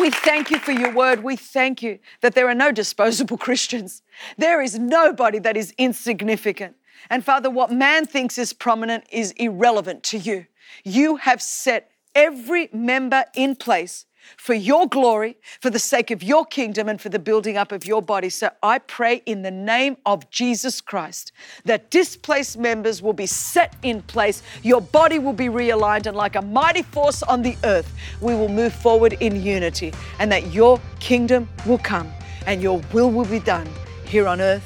we 0.00 0.10
thank 0.10 0.50
you 0.50 0.58
for 0.58 0.70
your 0.70 0.94
word. 0.94 1.24
We 1.24 1.34
thank 1.34 1.82
you 1.82 1.98
that 2.20 2.36
there 2.36 2.48
are 2.48 2.54
no 2.54 2.70
disposable 2.70 3.36
Christians. 3.46 4.02
There 4.38 4.62
is 4.62 4.78
nobody 4.78 5.40
that 5.40 5.56
is 5.56 5.74
insignificant. 5.76 6.76
And 7.10 7.24
Father, 7.24 7.50
what 7.50 7.72
man 7.72 8.06
thinks 8.06 8.38
is 8.38 8.52
prominent 8.52 9.04
is 9.10 9.32
irrelevant 9.32 10.04
to 10.04 10.18
you. 10.18 10.46
You 10.84 11.16
have 11.16 11.42
set 11.42 11.90
every 12.14 12.68
member 12.72 13.24
in 13.34 13.56
place 13.56 14.06
for 14.36 14.54
your 14.54 14.88
glory, 14.88 15.36
for 15.60 15.70
the 15.70 15.78
sake 15.78 16.10
of 16.10 16.22
your 16.22 16.44
kingdom, 16.44 16.88
and 16.88 17.00
for 17.00 17.08
the 17.08 17.18
building 17.18 17.56
up 17.56 17.72
of 17.72 17.86
your 17.86 18.02
body. 18.02 18.28
So 18.28 18.50
I 18.62 18.78
pray 18.78 19.22
in 19.26 19.42
the 19.42 19.50
name 19.50 19.96
of 20.06 20.28
Jesus 20.30 20.80
Christ 20.80 21.32
that 21.64 21.90
displaced 21.90 22.58
members 22.58 23.02
will 23.02 23.12
be 23.12 23.26
set 23.26 23.74
in 23.82 24.02
place, 24.02 24.42
your 24.62 24.80
body 24.80 25.18
will 25.18 25.32
be 25.32 25.46
realigned, 25.46 26.06
and 26.06 26.16
like 26.16 26.36
a 26.36 26.42
mighty 26.42 26.82
force 26.82 27.22
on 27.22 27.42
the 27.42 27.56
earth, 27.64 27.92
we 28.20 28.34
will 28.34 28.48
move 28.48 28.72
forward 28.72 29.14
in 29.20 29.42
unity, 29.42 29.92
and 30.18 30.30
that 30.32 30.52
your 30.52 30.80
kingdom 31.00 31.48
will 31.66 31.78
come 31.78 32.10
and 32.46 32.62
your 32.62 32.80
will 32.92 33.10
will 33.10 33.26
be 33.26 33.38
done 33.38 33.68
here 34.04 34.26
on 34.26 34.40
earth 34.40 34.64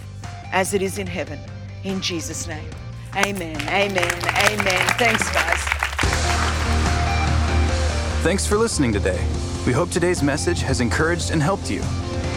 as 0.52 0.72
it 0.72 0.82
is 0.82 0.98
in 0.98 1.06
heaven. 1.06 1.38
In 1.82 2.00
Jesus' 2.00 2.46
name. 2.46 2.70
Amen. 3.16 3.60
Amen. 3.62 3.98
Amen. 3.98 4.88
Thanks, 4.98 5.28
guys. 5.30 5.60
Thanks 8.22 8.46
for 8.46 8.56
listening 8.56 8.92
today. 8.92 9.20
We 9.64 9.72
hope 9.72 9.90
today's 9.90 10.24
message 10.24 10.60
has 10.62 10.80
encouraged 10.80 11.30
and 11.30 11.40
helped 11.40 11.70
you. 11.70 11.82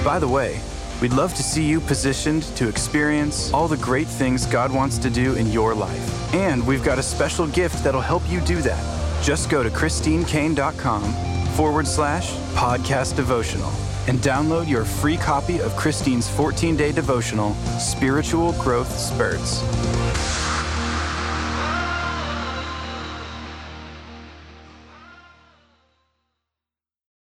By 0.03 0.19
the 0.19 0.27
way, 0.27 0.61
we'd 1.01 1.11
love 1.13 1.33
to 1.33 1.41
see 1.41 1.63
you 1.63 1.81
positioned 1.81 2.43
to 2.55 2.69
experience 2.69 3.51
all 3.51 3.67
the 3.67 3.77
great 3.77 4.07
things 4.07 4.45
God 4.45 4.71
wants 4.71 4.99
to 4.99 5.09
do 5.09 5.33
in 5.33 5.51
your 5.51 5.73
life. 5.73 6.33
And 6.35 6.65
we've 6.67 6.83
got 6.83 6.99
a 6.99 7.03
special 7.03 7.47
gift 7.47 7.83
that'll 7.83 7.99
help 7.99 8.21
you 8.29 8.41
do 8.41 8.61
that. 8.61 9.23
Just 9.23 9.49
go 9.49 9.63
to 9.63 9.71
ChristineCaine.com 9.71 11.13
forward 11.53 11.87
slash 11.87 12.31
podcast 12.53 13.15
devotional 13.15 13.71
and 14.07 14.19
download 14.19 14.69
your 14.69 14.85
free 14.85 15.17
copy 15.17 15.59
of 15.61 15.75
Christine's 15.75 16.29
14 16.29 16.77
day 16.77 16.91
devotional, 16.91 17.55
Spiritual 17.79 18.51
Growth 18.53 18.95
Spurts. 18.99 20.44